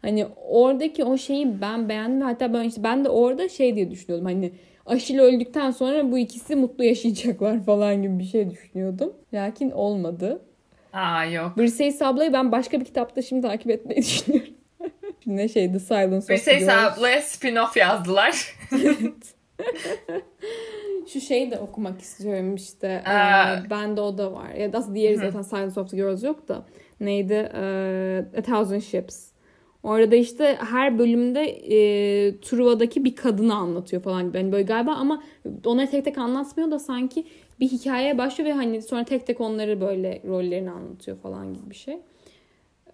[0.03, 4.27] Hani oradaki o şeyi ben beğendim hatta ben işte ben de orada şey diye düşünüyordum
[4.27, 4.53] hani
[4.87, 9.13] Aşil öldükten sonra bu ikisi mutlu yaşayacaklar falan gibi bir şey düşünüyordum.
[9.35, 10.41] Lakin olmadı.
[10.97, 11.59] Aa yok.
[11.59, 14.55] Briseis ablayı ben başka bir kitapta şimdi takip etmeyi düşünüyorum.
[15.27, 16.99] ne şeydi Silence of the Briseis Girls.
[16.99, 18.57] ablaya spin-off yazdılar.
[21.13, 23.03] Şu şeyi de okumak istiyorum işte.
[23.07, 24.51] Ee, bende o da var.
[24.51, 26.65] Ya da diğeri zaten Silence of the Girls yok da.
[27.01, 27.51] Neydi?
[27.55, 29.27] Ee, A Thousand Ships.
[29.83, 34.37] Orada işte her bölümde e, Truva'daki bir kadını anlatıyor falan gibi.
[34.37, 35.23] Yani böyle galiba ama
[35.65, 37.25] onları tek tek anlatmıyor da sanki
[37.61, 41.75] bir hikayeye başlıyor ve hani sonra tek tek onları böyle rollerini anlatıyor falan gibi bir
[41.75, 41.99] şey.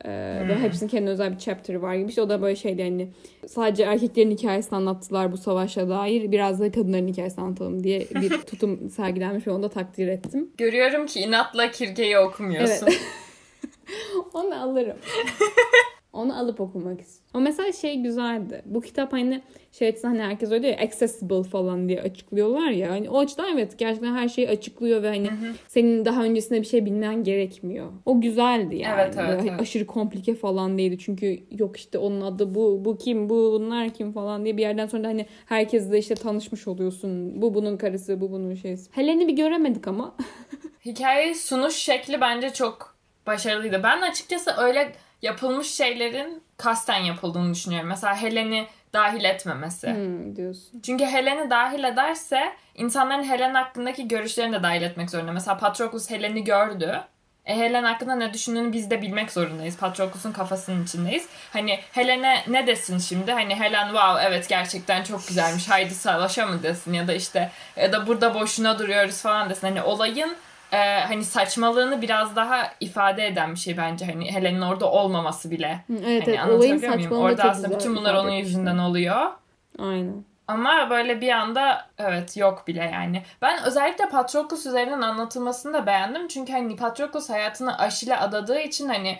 [0.05, 2.09] Ee, Ve hepsinin kendine özel bir chapter'ı var gibi.
[2.09, 3.09] İşte o da böyle şeydi hani
[3.47, 6.33] sadece erkeklerin hikayesini anlattılar bu savaşa dair.
[6.33, 10.51] Biraz da kadınların hikayesini anlatalım diye bir tutum sergilenmiş ve onu da takdir ettim.
[10.59, 12.87] Görüyorum ki inatla Kirge'yi okumuyorsun.
[12.87, 13.01] Evet.
[14.35, 14.97] Onu alırım.
[16.13, 17.31] Onu alıp okumak istiyorum.
[17.35, 18.63] Ama mesela şey güzeldi.
[18.65, 19.43] Bu kitap hani
[19.73, 22.91] şey açısından hani herkes öyle diyor ya, accessible falan diye açıklıyorlar ya.
[22.91, 25.31] Hani o açıdan evet gerçekten her şeyi açıklıyor ve hani
[25.69, 27.87] senin daha öncesinde bir şey bilmen gerekmiyor.
[28.07, 29.01] O güzeldi yani.
[29.01, 29.61] Evet, evet, Böyle evet.
[29.61, 30.99] Aşırı komplike falan değildi.
[30.99, 34.87] Çünkü yok işte onun adı bu, bu kim, bu bunlar kim falan diye bir yerden
[34.87, 37.43] sonra da hani herkesle işte tanışmış oluyorsun.
[37.43, 38.91] Bu bunun karısı, bu bunun şeysi.
[38.93, 40.15] Helen'i bir göremedik ama.
[40.85, 42.97] Hikaye sunuş şekli bence çok
[43.27, 43.81] başarılıydı.
[43.83, 44.93] Ben açıkçası öyle
[45.23, 47.89] yapılmış şeylerin kasten yapıldığını düşünüyorum.
[47.89, 49.89] Mesela Helen'i dahil etmemesi.
[49.89, 50.81] Hmm, diyorsun.
[50.83, 55.33] Çünkü Helen'i dahil ederse insanların Helen hakkındaki görüşlerini de dahil etmek zorunda.
[55.33, 57.01] Mesela Patroklos Helen'i gördü.
[57.45, 59.77] E Helen hakkında ne düşündüğünü biz de bilmek zorundayız.
[59.77, 61.27] Patroklos'un kafasının içindeyiz.
[61.53, 63.33] Hani Helen'e ne desin şimdi?
[63.33, 65.68] Hani Helen wow evet gerçekten çok güzelmiş.
[65.68, 66.93] Haydi savaşa mı desin?
[66.93, 69.66] Ya da işte ya da burada boşuna duruyoruz falan desin.
[69.66, 70.37] Hani olayın
[70.73, 74.07] e, hani saçmalığını biraz daha ifade eden bir şey bence.
[74.07, 75.85] Hani Helen'in orada olmaması bile.
[75.91, 76.49] Evet, Hani evet.
[76.49, 79.31] Olayın saçmalığını Orada aslında bütün bunlar onun yüzünden oluyor.
[79.79, 80.25] Aynen.
[80.49, 83.23] Ama böyle bir anda evet yok bile yani.
[83.43, 86.29] Ben özellikle Patroklos üzerinden anlatılmasını da beğendim.
[86.29, 89.18] Çünkü hani Patroklos hayatını Aşil'e adadığı için hani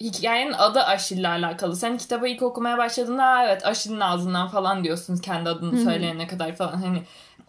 [0.00, 1.76] hikayenin adı Aşil'le alakalı.
[1.76, 6.52] Sen kitabı ilk okumaya başladığında "Aa, evet Aşil'in ağzından falan diyorsunuz kendi adını söyleyene kadar
[6.56, 6.82] falan.
[6.82, 7.02] Hani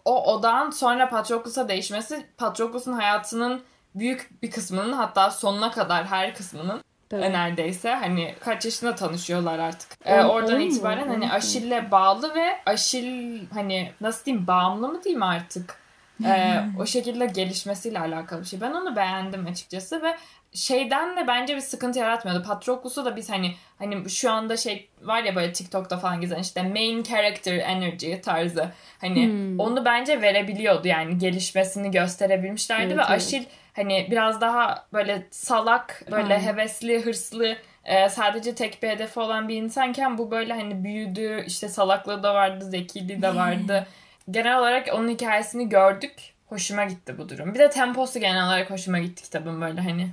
[0.06, 3.62] o odağın sonra Patroklos'a değişmesi Patroklos'un hayatının
[3.94, 7.22] büyük bir kısmının hatta sonuna kadar her kısmının Tabii.
[7.22, 9.88] e, neredeyse hani kaç yaşında tanışıyorlar artık.
[10.04, 11.32] E, On- oradan itibaren hani?
[11.32, 15.78] Aşil'le bağlı ve Aşil hani nasıl diyeyim bağımlı mı diyeyim artık.
[16.24, 18.60] E, o şekilde gelişmesiyle alakalı bir şey.
[18.60, 20.16] Ben onu beğendim açıkçası ve
[20.56, 22.42] şeyden de bence bir sıkıntı yaratmıyordu.
[22.42, 26.62] Patroklos'u da biz hani hani şu anda şey var ya böyle TikTok'ta falan gezen işte
[26.62, 28.70] main character energy tarzı.
[29.00, 29.60] Hani Hmm.
[29.60, 33.10] onu bence verebiliyordu yani gelişmesini gösterebilmişlerdi Evet, ve evet.
[33.10, 33.44] Aşil
[33.76, 36.40] hani biraz daha böyle salak, böyle Aynen.
[36.46, 41.68] hevesli, hırslı, e, sadece tek bir hedefi olan bir insanken bu böyle hani büyüdü, işte
[41.68, 43.86] salaklığı da vardı, zekiliği de vardı.
[44.30, 46.14] genel olarak onun hikayesini gördük.
[46.46, 47.54] Hoşuma gitti bu durum.
[47.54, 50.08] Bir de temposu genel olarak hoşuma gitti kitabın böyle hani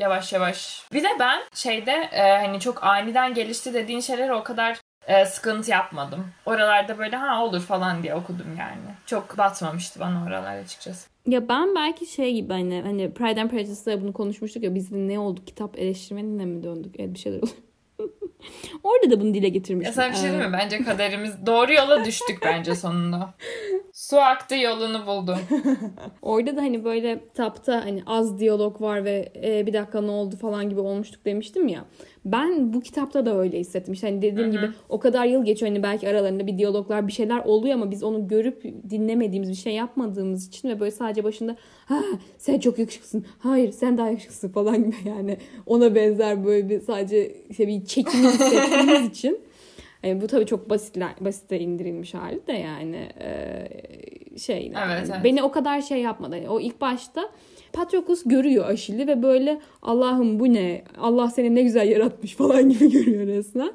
[0.00, 0.84] yavaş yavaş.
[0.92, 5.70] Bir de ben şeyde e, hani çok aniden gelişti dediğin şeylere o kadar e, sıkıntı
[5.70, 6.26] yapmadım.
[6.46, 8.94] Oralarda böyle ha olur falan diye okudum yani.
[9.06, 11.10] Çok batmamıştı bana oralar açıkçası.
[11.26, 15.18] Ya ben belki şey gibi hani hani Pride and Prejudice'da bunu konuşmuştuk ya biz ne
[15.18, 17.50] olduk kitap eleştirmenine mi döndük evet bir şeyler oldu.
[18.84, 19.94] Orada da bunu dile Ya getirmiştim.
[19.94, 20.52] sana bir şey diyeyim mi?
[20.52, 23.34] Bence kaderimiz doğru yola düştük bence sonunda.
[23.92, 25.36] Su aktı yolunu buldu.
[26.22, 30.36] Orada da hani böyle kitapta hani az diyalog var ve e, bir dakika ne oldu
[30.36, 31.84] falan gibi olmuştuk demiştim ya.
[32.24, 33.94] Ben bu kitapta da öyle hissettim.
[33.94, 37.38] İşte hani dediğim gibi o kadar yıl geçiyor hani belki aralarında bir diyaloglar bir şeyler
[37.44, 42.02] oluyor ama biz onu görüp dinlemediğimiz bir şey yapmadığımız için ve böyle sadece başında ha
[42.38, 43.24] sen çok yakışıklısın.
[43.38, 48.26] Hayır sen daha yakışıklısın falan gibi yani ona benzer böyle bir sadece işte bir çekimi
[48.28, 49.38] hissettiğimiz için
[50.02, 55.24] yani bu tabii çok basitler, basite indirilmiş hali de yani e, şey yani Evet, evet.
[55.24, 56.36] beni o kadar şey yapmadı.
[56.36, 57.30] Yani o ilk başta
[57.72, 60.82] Patroklos görüyor Aşil'i ve böyle Allah'ım bu ne?
[60.98, 63.72] Allah seni ne güzel yaratmış falan gibi görüyor resmen.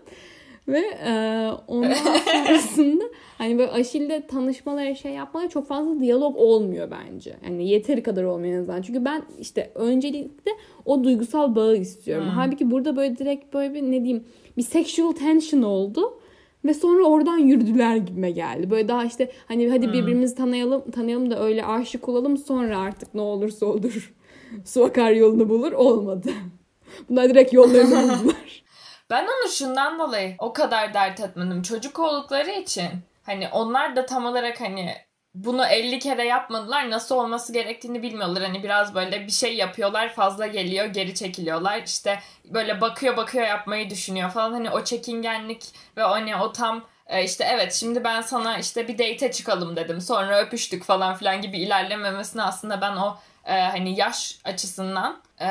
[0.68, 1.94] Ve e, ondan
[2.26, 3.04] sonrasında
[3.38, 7.36] hani böyle Aşil'de tanışmaları şey yapmaları çok fazla diyalog olmuyor bence.
[7.46, 8.82] Yani yeteri kadar olmuyor en azından.
[8.82, 10.52] Çünkü ben işte öncelikle
[10.86, 12.28] o duygusal bağı istiyorum.
[12.36, 14.24] Halbuki burada böyle direkt böyle bir ne diyeyim
[14.58, 16.20] bir sexual tension oldu.
[16.66, 18.70] Ve sonra oradan yürüdüler gibime geldi.
[18.70, 23.22] Böyle daha işte hani hadi birbirimizi tanıyalım tanıyalım da öyle aşık olalım sonra artık ne
[23.22, 24.14] olursa olur.
[24.66, 26.30] Su akar yolunu bulur olmadı.
[27.10, 28.64] Bunlar direkt yollarını buldular.
[29.10, 31.62] Ben onu şundan dolayı o kadar dert etmedim.
[31.62, 32.90] Çocuk oldukları için
[33.24, 34.90] hani onlar da tam olarak hani
[35.36, 36.90] bunu 50 kere yapmadılar.
[36.90, 38.44] Nasıl olması gerektiğini bilmiyorlar.
[38.44, 41.82] Hani biraz böyle bir şey yapıyorlar fazla geliyor geri çekiliyorlar.
[41.86, 44.54] İşte böyle bakıyor bakıyor yapmayı düşünüyor falan.
[44.54, 45.64] Hani o çekingenlik
[45.98, 49.76] ve o hani o tam e, işte evet şimdi ben sana işte bir date çıkalım
[49.76, 55.48] dedim sonra öpüştük falan filan gibi ilerlememesini aslında ben o e, hani yaş açısından e,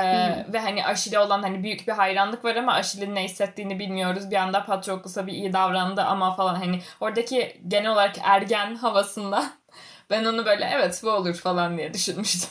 [0.53, 4.31] ve hani Aşil'e olan hani büyük bir hayranlık var ama Aşil'in ne hissettiğini bilmiyoruz.
[4.31, 9.45] Bir anda Patroklus'a bir iyi davrandı ama falan hani oradaki genel olarak ergen havasında
[10.11, 12.51] ben onu böyle evet bu olur falan diye düşünmüştüm.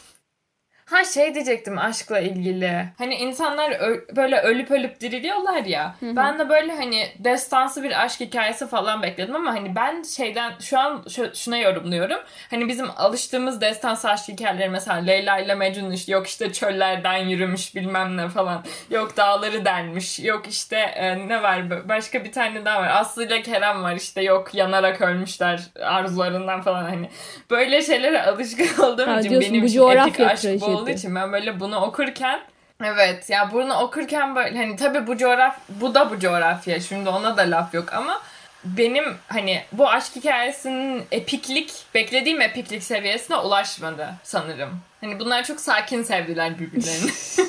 [0.93, 2.85] Ha şey diyecektim aşkla ilgili.
[2.97, 5.95] Hani insanlar ö- böyle ölüp ölüp diriliyorlar ya.
[5.99, 6.15] Hı hı.
[6.15, 10.79] Ben de böyle hani destansı bir aşk hikayesi falan bekledim ama hani ben şeyden şu
[10.79, 12.17] an şu- şuna yorumluyorum.
[12.49, 17.75] Hani bizim alıştığımız destansı aşk hikayeleri mesela Leyla ile Mecnun işte yok işte çöllerden yürümüş
[17.75, 18.63] bilmem ne falan.
[18.89, 20.19] Yok dağları delmiş.
[20.19, 22.89] Yok işte e, ne var başka bir tane daha var.
[22.93, 27.09] Aslı ile Kerem var işte yok yanarak ölmüşler arzularından falan hani.
[27.51, 30.82] Böyle şeylere alışkın olduğum Ha, için diyorsun, benim bu için coğrafya epik aşk bu.
[30.83, 32.41] Olduğu için ben böyle bunu okurken
[32.83, 37.37] Evet ya bunu okurken böyle hani tabii bu coğraf bu da bu coğrafya şimdi ona
[37.37, 38.21] da laf yok ama
[38.65, 44.79] benim hani bu aşk hikayesinin epiklik beklediğim epiklik seviyesine ulaşmadı sanırım.
[45.01, 47.11] Hani bunlar çok sakin sevdiler birbirlerini.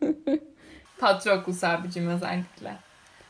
[0.98, 2.76] Patroklus abicim özellikle.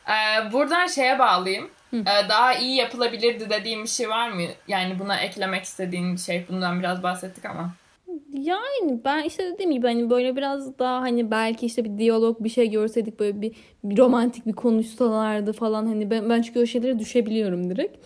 [0.07, 1.69] Ee, buradan şeye bağlayayım.
[1.93, 4.41] Ee, daha iyi yapılabilirdi dediğim bir şey var mı?
[4.67, 6.45] Yani buna eklemek istediğin şey.
[6.49, 7.73] Bundan biraz bahsettik ama.
[8.33, 12.49] Yani ben işte dediğim gibi hani böyle biraz daha hani belki işte bir diyalog bir
[12.49, 16.99] şey görseydik böyle bir, bir romantik bir konuşsalardı falan hani ben, ben çünkü o şeylere
[16.99, 17.97] düşebiliyorum direkt.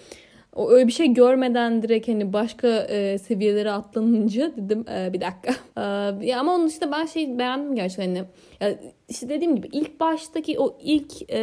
[0.55, 5.51] O öyle bir şey görmeden direkt hani başka e, seviyelere atlanınca dedim e, bir dakika.
[5.77, 5.81] E,
[6.25, 8.23] ya ama onun işte ben şey beğendim gerçekten hani.
[8.61, 8.79] Ya
[9.09, 11.39] işte dediğim gibi ilk baştaki o ilk e,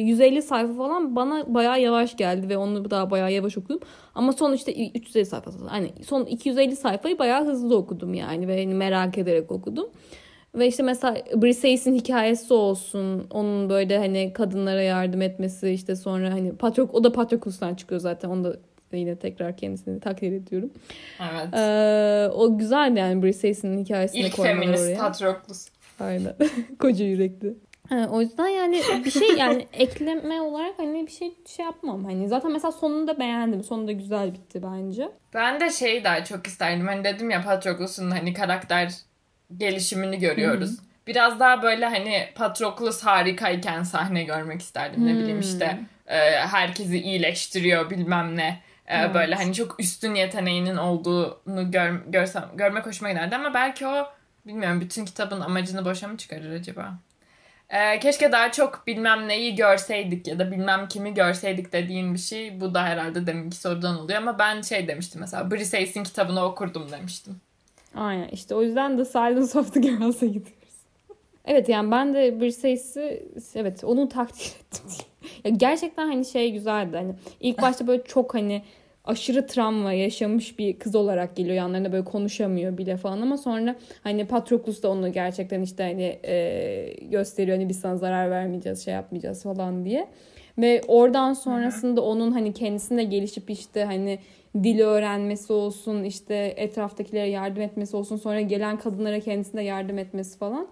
[0.00, 3.80] 150 sayfa falan bana bayağı yavaş geldi ve onu daha bayağı yavaş okudum.
[4.14, 8.74] Ama son işte 350 sayfa hani son 250 sayfayı bayağı hızlı okudum yani ve hani
[8.74, 9.90] merak ederek okudum.
[10.54, 13.26] Ve işte mesela Briseis'in hikayesi olsun.
[13.30, 18.28] Onun böyle hani kadınlara yardım etmesi işte sonra hani Patrok o da Patroklus'tan çıkıyor zaten.
[18.28, 18.56] Onu da
[18.92, 20.70] yine tekrar kendisini takdir ediyorum.
[21.20, 21.54] Evet.
[21.54, 24.98] Ee, o güzel yani Briseis'in hikayesini İlk koymalar feminist oraya.
[24.98, 25.68] Patroklus.
[26.00, 26.34] Aynen.
[26.78, 27.54] Koca yürekli.
[27.88, 32.04] Ha, o yüzden yani bir şey yani ekleme olarak hani bir şey şey yapmam.
[32.04, 33.62] Hani zaten mesela sonunu da beğendim.
[33.62, 35.08] Sonu da güzel bitti bence.
[35.34, 36.86] Ben de şeyi daha çok isterdim.
[36.86, 38.92] Hani dedim ya Patroklus'un hani karakter
[39.56, 40.76] gelişimini görüyoruz.
[41.06, 45.06] Biraz daha böyle hani Patroklus harikayken sahne görmek isterdim.
[45.06, 48.48] Ne bileyim işte e, herkesi iyileştiriyor bilmem ne.
[48.86, 49.14] E, Evet.
[49.14, 54.06] Böyle hani çok üstün yeteneğinin olduğunu gör, görsem, görmek hoşuma giderdi ama belki o
[54.46, 56.94] bilmiyorum bütün kitabın amacını boşa mı çıkarır acaba?
[57.70, 62.60] E, keşke daha çok bilmem neyi görseydik ya da bilmem kimi görseydik dediğin bir şey.
[62.60, 67.40] Bu da herhalde deminki sorudan oluyor ama ben şey demiştim mesela Briseis'in kitabını okurdum demiştim.
[67.94, 70.60] Aynen işte o yüzden de Silence of the Girls'a gidiyoruz.
[71.44, 75.06] Evet yani ben de Briseis'i evet onu takdir ettim.
[75.44, 78.62] ya gerçekten hani şey güzeldi hani ilk başta böyle çok hani
[79.04, 84.26] aşırı travma yaşamış bir kız olarak geliyor yanlarında böyle konuşamıyor bile falan ama sonra hani
[84.26, 89.42] Patroklus da onu gerçekten işte hani e, gösteriyor hani biz sana zarar vermeyeceğiz şey yapmayacağız
[89.42, 90.08] falan diye.
[90.58, 94.18] Ve oradan sonrasında onun hani kendisine gelişip işte hani
[94.54, 100.68] dili öğrenmesi olsun işte etraftakilere yardım etmesi olsun sonra gelen kadınlara kendisine yardım etmesi falan.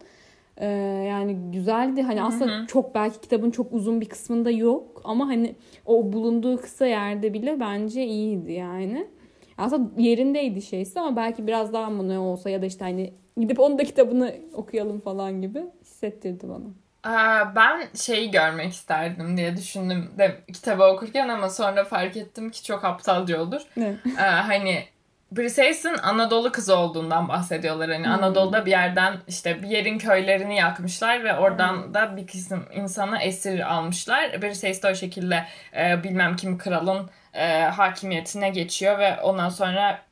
[0.57, 0.67] Ee,
[1.09, 2.03] yani güzeldi.
[2.03, 5.55] Hani aslında çok belki kitabın çok uzun bir kısmında yok ama hani
[5.87, 9.07] o bulunduğu kısa yerde bile bence iyiydi yani.
[9.59, 13.61] Aslında yerindeydi şeysi ama belki biraz daha mı ne olsa ya da işte hani gidip
[13.61, 16.65] onun da kitabını okuyalım falan gibi hissettirdi bana.
[17.09, 22.65] Aa, ben şeyi görmek isterdim diye düşündüm de kitabı okurken ama sonra fark ettim ki
[22.65, 23.63] çok aptalca olur.
[23.77, 23.97] Ne?
[24.19, 24.85] Ee, hani
[25.33, 27.91] Briseis'in Anadolu kızı olduğundan bahsediyorlar.
[27.91, 33.19] Hani Anadolu'da bir yerden işte bir yerin köylerini yakmışlar ve oradan da bir kısım insanı
[33.23, 34.43] esir almışlar.
[34.43, 35.45] Briseis de o şekilde
[35.77, 40.03] e, bilmem kim kralın e, hakimiyetine geçiyor ve ondan sonra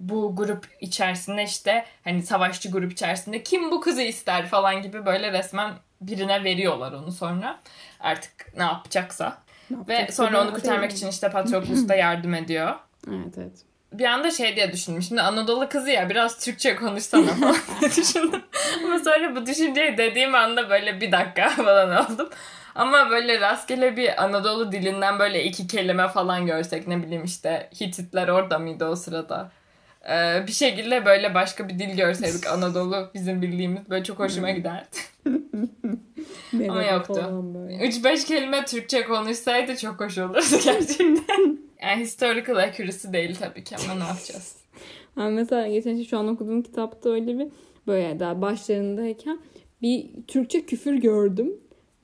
[0.00, 5.32] bu grup içerisinde işte hani savaşçı grup içerisinde kim bu kızı ister falan gibi böyle
[5.32, 7.58] resmen birine veriyorlar onu sonra.
[8.00, 9.38] Artık ne yapacaksa.
[9.70, 12.74] Ve yapacaksa sonra onu kurtarmak için işte Patroklus da yardım ediyor.
[13.08, 13.52] Evet evet.
[13.92, 15.02] Bir anda şey diye düşündüm.
[15.02, 18.42] Şimdi Anadolu kızı ya biraz Türkçe konuşsana falan diye düşündüm.
[18.84, 22.28] Ama sonra bu düşünceyi dediğim anda böyle bir dakika falan oldum.
[22.74, 28.28] Ama böyle rastgele bir Anadolu dilinden böyle iki kelime falan görsek ne bileyim işte Hititler
[28.28, 29.50] orada mıydı o sırada?
[30.08, 34.96] Ee, bir şekilde böyle başka bir dil görseydik Anadolu bizim bildiğimiz böyle çok hoşuma giderdi.
[36.68, 37.14] Ama yoktu.
[37.14, 37.74] falan böyle.
[37.74, 41.58] 3-5 kelime Türkçe konuşsaydı çok hoş olurdu gerçekten.
[41.82, 44.56] Yani historical accuracy değil tabii ki ama ne yapacağız?
[45.16, 47.48] Ben mesela geçen şey şu an okuduğum kitapta öyle bir
[47.86, 49.38] böyle daha başlarındayken
[49.82, 51.52] bir Türkçe küfür gördüm.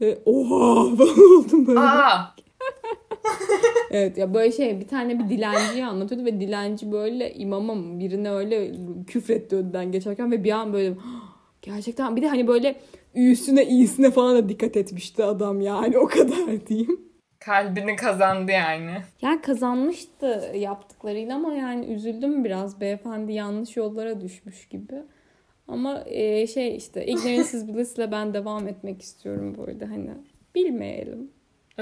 [0.01, 1.81] Ve oha falan oldum böyle.
[1.81, 2.35] Aa!
[3.91, 8.31] Evet ya böyle şey bir tane bir dilenciyi anlatıyordu ve dilenci böyle imama mı birine
[8.31, 8.73] öyle
[9.07, 10.95] küfretti önden geçerken ve bir an böyle
[11.63, 12.77] gerçekten bir de hani böyle
[13.15, 17.01] üyüsüne iyisine falan da dikkat etmişti adam yani o kadar diyeyim.
[17.39, 18.93] Kalbini kazandı yani.
[19.23, 24.95] Yani kazanmıştı yaptıklarıyla ama yani üzüldüm biraz beyefendi yanlış yollara düşmüş gibi.
[25.69, 30.11] Ama e, şey işte ignorance is bliss ile ben devam etmek istiyorum böyle hani
[30.55, 31.31] bilmeyelim.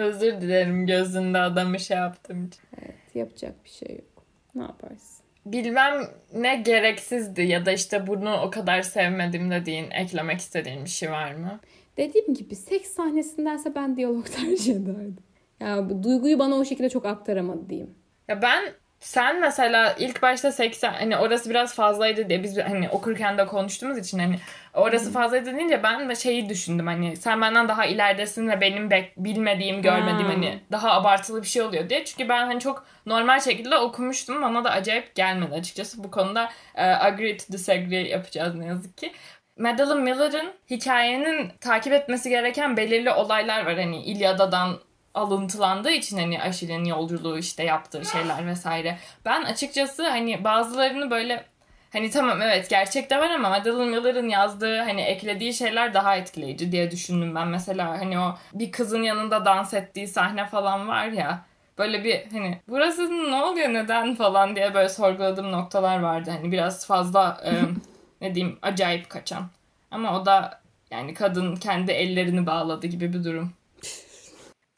[0.00, 2.60] Özür dilerim gözünde adamı şey yaptığım için.
[2.82, 4.24] Evet yapacak bir şey yok.
[4.54, 5.24] Ne yaparsın?
[5.46, 6.00] Bilmem
[6.34, 11.34] ne gereksizdi ya da işte bunu o kadar sevmedim dediğin, eklemek istediğin bir şey var
[11.34, 11.60] mı?
[11.96, 15.16] Dediğim gibi seks sahnesindense ben diyalog tercih ederdim.
[15.60, 17.94] Ya bu duyguyu bana o şekilde çok aktaramadı diyeyim.
[18.28, 18.64] Ya ben
[19.00, 23.98] sen mesela ilk başta 80 hani orası biraz fazlaydı diye biz hani okurken de konuştuğumuz
[23.98, 24.38] için hani
[24.74, 29.12] orası fazlaydı deyince ben de şeyi düşündüm hani sen benden daha ileridesin ve benim bek-
[29.16, 30.32] bilmediğim görmediğim Ha.
[30.32, 32.04] hani daha abartılı bir şey oluyor diye.
[32.04, 36.04] Çünkü ben hani çok normal şekilde okumuştum bana da acayip gelmedi açıkçası.
[36.04, 39.12] Bu konuda e, agree to disagree yapacağız ne yazık ki.
[39.58, 43.74] Madeline Miller'ın hikayenin takip etmesi gereken belirli olaylar var.
[43.78, 44.78] Hani İlyada'dan
[45.14, 48.98] alıntılandığı için hani Aşil'in yolculuğu işte yaptığı şeyler vesaire.
[49.24, 51.44] Ben açıkçası hani bazılarını böyle
[51.92, 56.90] hani tamam evet gerçekte var ama Madeline Miller'ın yazdığı hani eklediği şeyler daha etkileyici diye
[56.90, 57.48] düşündüm ben.
[57.48, 61.44] Mesela hani o bir kızın yanında dans ettiği sahne falan var ya
[61.78, 66.30] böyle bir hani burası ne oluyor neden falan diye böyle sorguladığım noktalar vardı.
[66.30, 67.52] Hani biraz fazla e,
[68.20, 69.42] ne diyeyim acayip kaçan.
[69.90, 73.52] Ama o da yani kadın kendi ellerini bağladı gibi bir durum.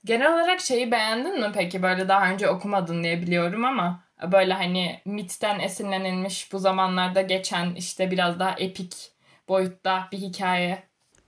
[0.05, 1.83] Genel olarak şeyi beğendin mi peki?
[1.83, 8.11] Böyle daha önce okumadın diye biliyorum ama böyle hani mitten esinlenilmiş bu zamanlarda geçen işte
[8.11, 9.13] biraz daha epik
[9.49, 10.83] boyutta bir hikaye.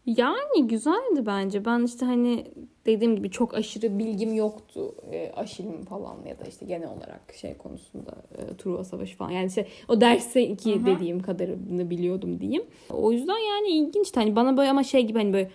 [0.06, 1.64] Yani güzeldi bence.
[1.64, 2.46] Ben işte hani
[2.86, 7.56] dediğim gibi çok aşırı bilgim yoktu e, aşilim falan ya da işte genel olarak şey
[7.56, 9.30] konusunda e, Truva Savaşı falan.
[9.30, 10.86] Yani işte o derse ki Hı hı.
[10.86, 12.64] dediğim kadarını biliyordum diyeyim.
[12.90, 14.20] O yüzden yani ilginçti.
[14.20, 15.50] Hani bana böyle ama şey gibi hani böyle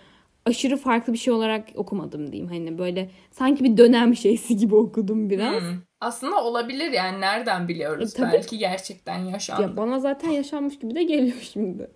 [0.49, 2.51] aşırı farklı bir şey olarak okumadım diyeyim.
[2.51, 5.61] Hani böyle sanki bir dönem şeysi gibi okudum biraz.
[5.61, 5.77] Hmm.
[6.01, 8.13] Aslında olabilir yani nereden biliyoruz?
[8.13, 8.33] E, tabii.
[8.33, 9.61] Belki gerçekten yaşandı.
[9.61, 11.89] Ya bana zaten yaşanmış gibi de geliyor şimdi.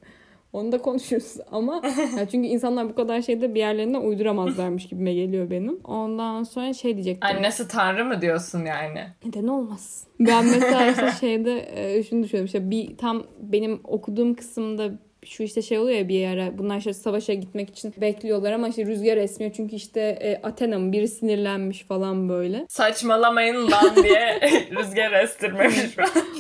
[0.54, 1.82] Onu da konuşuruz ama
[2.18, 5.80] ya çünkü insanlar bu kadar şeyde bir yerlerinden uyduramazlarmış gibime geliyor benim.
[5.84, 7.30] Ondan sonra şey diyecektim.
[7.30, 9.00] Annesi tanrı mı diyorsun yani?
[9.26, 10.08] Neden olmaz?
[10.20, 14.92] Ben mesela işte şeyde e, şunu düşünüyorum işte bir tam benim okuduğum kısımda
[15.26, 18.86] şu işte şey oluyor ya bir ara bunlar işte savaşa gitmek için bekliyorlar ama işte
[18.86, 22.66] rüzgar esmiyor çünkü işte e, Athena mı biri sinirlenmiş falan böyle.
[22.70, 24.40] Saçmalamayın lan diye
[24.80, 25.98] rüzgar estirmemiş.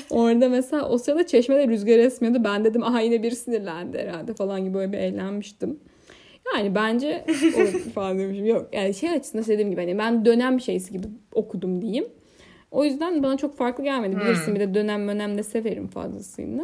[0.09, 2.43] Orada mesela o sırada çeşmede rüzgar esmiyordu.
[2.43, 5.79] Ben dedim aha yine biri sinirlendi herhalde falan gibi böyle bir eğlenmiştim.
[6.55, 7.25] Yani bence
[7.95, 8.45] falan demişim.
[8.45, 12.05] Yok yani şey açısından dediğim gibi hani ben dönem şeysi gibi okudum diyeyim.
[12.71, 14.15] O yüzden bana çok farklı gelmedi.
[14.15, 14.55] Bilirsin Hmm.
[14.55, 16.63] bir de dönem önem de severim fazlasıyla.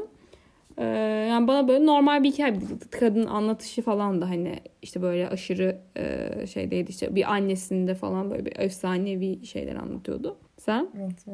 [0.80, 0.86] Ee,
[1.30, 2.54] yani bana böyle normal bir hikaye.
[3.00, 8.32] Kadın anlatışı falan da hani işte böyle aşırı e, şey değildi işte bir annesinde falan
[8.32, 10.38] böyle bir efsanevi şeyler anlatıyordu.
[10.58, 10.90] Sen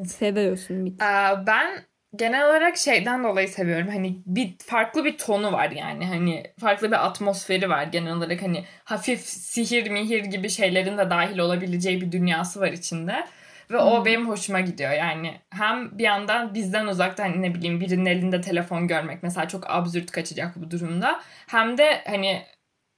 [0.06, 1.02] seviyorsun mit.
[1.02, 1.80] Aa, ben
[2.16, 3.88] genel olarak şeyden dolayı seviyorum.
[3.88, 6.06] Hani bir farklı bir tonu var yani.
[6.06, 8.42] Hani farklı bir atmosferi var genel olarak.
[8.42, 13.24] Hani hafif sihir mihir gibi şeylerin de dahil olabileceği bir dünyası var içinde.
[13.70, 15.40] Ve o benim hoşuma gidiyor yani.
[15.50, 20.10] Hem bir yandan bizden uzakta hani ne bileyim birinin elinde telefon görmek mesela çok absürt
[20.10, 21.20] kaçacak bu durumda.
[21.46, 22.42] Hem de hani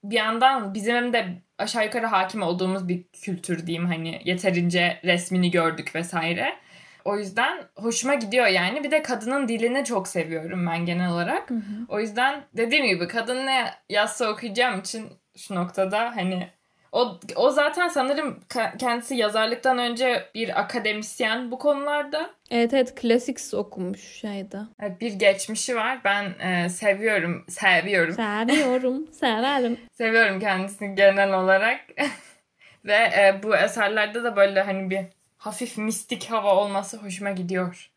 [0.04, 5.94] bir yandan bizim de aşağı yukarı hakim olduğumuz bir kültür diyeyim hani yeterince resmini gördük
[5.94, 6.56] vesaire.
[7.04, 8.84] O yüzden hoşuma gidiyor yani.
[8.84, 11.48] Bir de kadının dilini çok seviyorum ben genel olarak.
[11.88, 16.48] O yüzden dediğim gibi kadın ne yazsa okuyacağım için şu noktada hani
[16.92, 18.40] o, o zaten sanırım
[18.78, 22.30] kendisi yazarlıktan önce bir akademisyen bu konularda.
[22.50, 24.58] Evet evet Classics okumuş şeyde.
[24.80, 25.98] Evet, Bir geçmişi var.
[26.04, 28.14] Ben e, seviyorum, seviyorum.
[28.14, 29.80] Seviyorum, severim.
[29.92, 31.80] Seviyorum kendisini genel olarak.
[32.84, 35.00] Ve e, bu eserlerde de böyle hani bir
[35.36, 37.90] hafif mistik hava olması hoşuma gidiyor.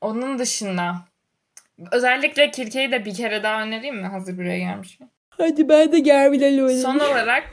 [0.00, 0.94] Onun dışında
[1.92, 4.06] özellikle Kirke'yi de bir kere daha önereyim mi?
[4.06, 5.10] Hazır buraya gelmişken.
[5.30, 6.02] Hadi ben de
[6.64, 6.82] oynayayım.
[6.82, 7.44] Son olarak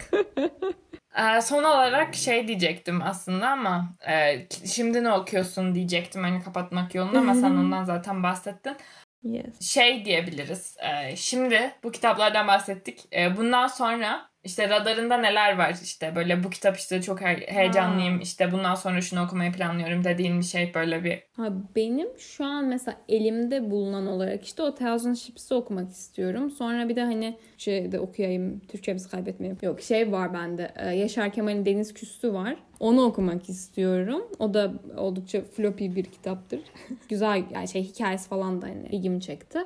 [1.18, 7.20] e, son olarak şey diyecektim aslında ama e, şimdi ne okuyorsun diyecektim hani kapatmak yolunda
[7.20, 8.78] ama sen ondan zaten bahsettin.
[9.24, 9.62] Yes.
[9.62, 10.78] şey diyebiliriz.
[10.80, 13.08] Ee, şimdi bu kitaplardan bahsettik.
[13.14, 18.20] Ee, bundan sonra işte radarında neler var işte böyle bu kitap işte çok he- heyecanlıyım
[18.20, 22.66] işte bundan sonra şunu okumayı planlıyorum dediğin bir şey böyle bir Ha, benim şu an
[22.66, 26.52] mesela elimde bulunan olarak işte o Thousand Ships'i okumak istiyorum.
[26.52, 28.60] Sonra bir de hani şeyde okuyayım.
[28.60, 29.58] Türkçemizi kaybetmeyeyim.
[29.62, 30.72] Yok şey var bende.
[30.76, 32.56] e, Yaşar Kemal'in Deniz Küstü var.
[32.82, 34.24] Onu okumak istiyorum.
[34.40, 36.60] O da oldukça floppy bir kitaptır.
[37.10, 39.60] Güzel yani şey hikayesi falan da hani ilgimi çekti.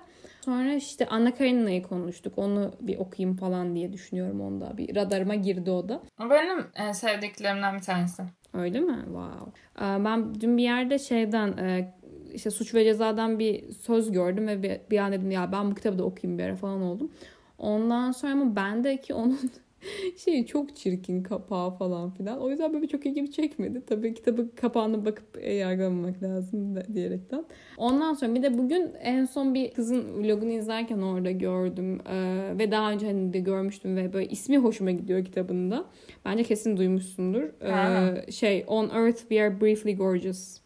[0.46, 2.34] Sonra işte Anna Karenina'yı konuştuk.
[2.38, 4.78] Onu bir okuyayım falan diye düşünüyorum onda.
[4.78, 6.02] Bir radarıma girdi o da.
[6.20, 8.24] Benim en sevdiklerimden bir tanesi.
[8.54, 8.98] Öyle mi?
[9.06, 9.52] Wow.
[9.80, 11.94] Ee, Ben dün bir yerde şeyden e,
[12.34, 15.76] işte suç ve cezadan bir söz gördüm ve bir, bir an dedim ya ben bu
[15.76, 17.12] kitabı da okuyayım bir ara falan oldum.
[17.58, 19.40] Ondan sonra ama bendeki onun
[20.18, 22.40] şey çok çirkin kapağı falan filan.
[22.42, 23.82] O yüzden böyle çok ilgimi çekmedi.
[23.88, 27.46] Tabii kitabı kapağına bakıp e, yargılamamak lazım da diyerekten.
[27.78, 32.00] Ondan sonra bir de bugün en son bir kızın vlogunu izlerken orada gördüm.
[32.10, 35.86] Ee, ve daha önce hani de görmüştüm ve böyle ismi hoşuma gidiyor kitabında.
[36.26, 37.44] Bence kesin duymuşsundur.
[37.44, 40.65] Ee, şey On Earth We Are Briefly Gorgeous.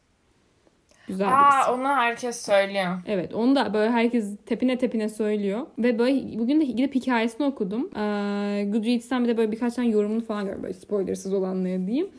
[1.10, 1.74] Güzel Aa isim.
[1.74, 2.97] onu herkes söylüyor.
[3.05, 5.68] Evet onu da böyle herkes tepine tepine söylüyor.
[5.78, 7.89] Ve böyle bugün de gidip hikayesini okudum.
[7.95, 10.64] Ee, Goodreads'ten bir de böyle birkaç tane yorumunu falan gördüm.
[10.64, 12.10] Böyle spoilersız olanları diyeyim.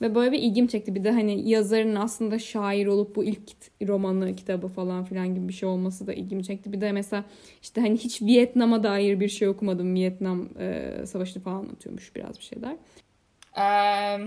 [0.00, 0.94] Ve böyle bir ilgim çekti.
[0.94, 3.40] Bir de hani yazarın aslında şair olup bu ilk
[3.88, 6.72] romanı, kitabı falan filan gibi bir şey olması da ilgimi çekti.
[6.72, 7.24] Bir de mesela
[7.62, 9.94] işte hani hiç Vietnam'a dair bir şey okumadım.
[9.94, 12.76] Vietnam e, savaşını falan anlatıyormuş biraz bir şeyler.
[13.58, 14.18] Ee,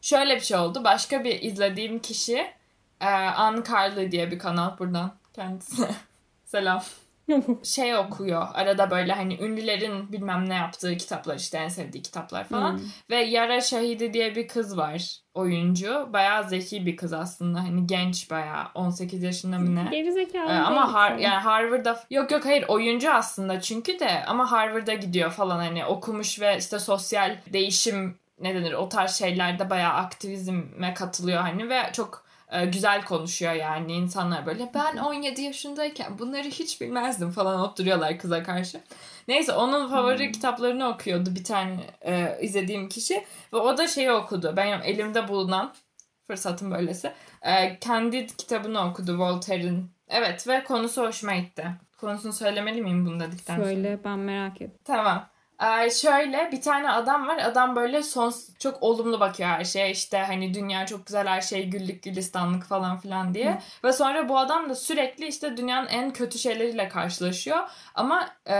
[0.00, 0.84] şöyle bir şey oldu.
[0.84, 2.38] Başka bir izlediğim kişi
[3.00, 5.90] e, Anne Carly diye bir kanal buradan kendisine.
[6.44, 6.82] Selam.
[7.62, 8.46] Şey okuyor.
[8.54, 12.72] Arada böyle hani ünlülerin bilmem ne yaptığı kitaplar işte en sevdiği kitaplar falan.
[12.72, 12.84] Hmm.
[13.10, 16.08] Ve Yara Şahidi diye bir kız var oyuncu.
[16.12, 17.58] Bayağı zeki bir kız aslında.
[17.58, 19.88] Hani genç bayağı 18 yaşında mı ne?
[19.90, 24.94] Gerizekalı Ee, ama har yani Harvard'da yok yok hayır oyuncu aslında çünkü de ama Harvard'a
[24.94, 30.94] gidiyor falan hani okumuş ve işte sosyal değişim ne denir o tarz şeylerde bayağı aktivizme
[30.94, 32.23] katılıyor hani ve çok
[32.72, 38.80] güzel konuşuyor yani insanlar böyle ben 17 yaşındayken bunları hiç bilmezdim falan oturuyorlar kıza karşı.
[39.28, 44.54] Neyse onun favori kitaplarını okuyordu bir tane e, izlediğim kişi ve o da şeyi okudu.
[44.56, 45.74] Benim elimde bulunan
[46.26, 47.12] fırsatım böylesi.
[47.42, 49.90] E, Candide kitabını okudu Voltaire'in.
[50.08, 51.66] Evet ve konusu hoşuma gitti.
[52.00, 53.66] Konusunu söylemeli miyim bunu dedikten sonra?
[53.66, 54.78] Söyle ben merak ettim.
[54.84, 55.26] Tamam.
[55.62, 57.38] Ee, şöyle bir tane adam var.
[57.38, 59.90] Adam böyle son çok olumlu bakıyor her şeye.
[59.90, 63.58] İşte hani dünya çok güzel her şey güllük gülistanlık falan filan diye.
[63.84, 67.58] Ve sonra bu adam da sürekli işte dünyanın en kötü şeyleriyle karşılaşıyor.
[67.94, 68.54] Ama e,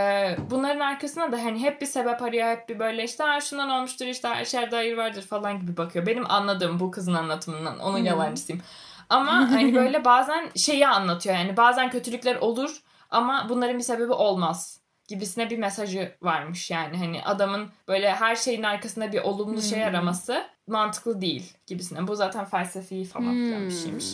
[0.49, 2.47] bunların arkasına da hani hep bir sebep arıyor.
[2.49, 6.05] Hep bir böyle işte "Ha, şundan olmuştur işte her şeyde hayır vardır falan gibi bakıyor.
[6.05, 7.79] Benim anladığım bu kızın anlatımından.
[7.79, 8.03] Onun Hı.
[8.03, 8.61] yalancısıyım.
[9.09, 12.81] Ama hani böyle bazen şeyi anlatıyor yani bazen kötülükler olur
[13.11, 18.63] ama bunların bir sebebi olmaz gibisine bir mesajı varmış yani hani adamın böyle her şeyin
[18.63, 19.87] arkasında bir olumlu şey Hmm.
[19.89, 22.07] araması mantıklı değil gibisine.
[22.07, 23.79] Bu zaten felsefi falan filan bir Hmm.
[23.83, 24.05] şeymiş.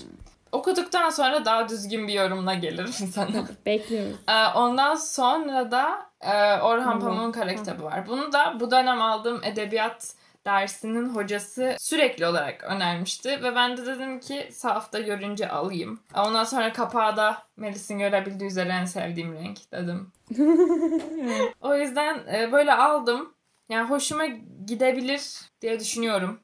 [0.51, 3.27] Okuduktan sonra daha düzgün bir yorumla gelirim sana.
[3.65, 4.15] Bekliyoruz.
[4.29, 6.99] Ee, Ondan sonra da e, Orhan.
[6.99, 8.07] Pamuk'un kara kitabı var.
[8.07, 10.13] Bunu da bu dönem aldığım edebiyat
[10.45, 13.29] dersinin hocası sürekli olarak önermişti.
[13.29, 15.99] Ve ben de dedim ki sahafta görünce alayım.
[16.15, 20.11] Ondan sonra kapağı da Melis'in görebildiği üzere en sevdiğim renk dedim.
[21.61, 23.33] o yüzden e, böyle aldım.
[23.69, 24.25] Yani hoşuma
[24.65, 25.21] gidebilir
[25.61, 26.39] diye düşünüyorum.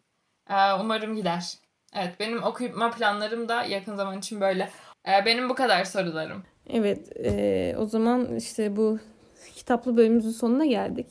[0.50, 1.54] Ee, umarım gider.
[1.96, 4.70] Evet benim okuma planlarım da yakın zaman için böyle.
[5.08, 6.44] Ee, benim bu kadar sorularım.
[6.70, 9.00] Evet, e, o zaman işte bu
[9.56, 11.08] kitaplı bölümümüzün sonuna geldik.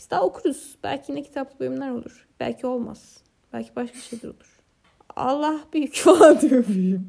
[0.00, 0.78] Biz daha okuruz.
[0.84, 2.28] Belki yine kitaplı bölümler olur.
[2.40, 3.16] Belki olmaz.
[3.52, 4.60] Belki başka şeyler olur.
[5.16, 7.06] Allah büyük falan diyor büyüğüm.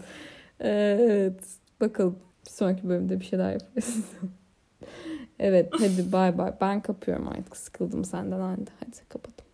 [0.60, 1.44] Evet,
[1.82, 2.20] bakalım.
[2.46, 3.98] Bir sonraki bölümde bir şeyler yaparız.
[5.40, 6.54] evet, hadi bay bay.
[6.62, 7.58] Ben kapıyorum artık.
[7.58, 8.40] Sıkıldım senden.
[8.40, 9.46] Hadi, hadi kapadım.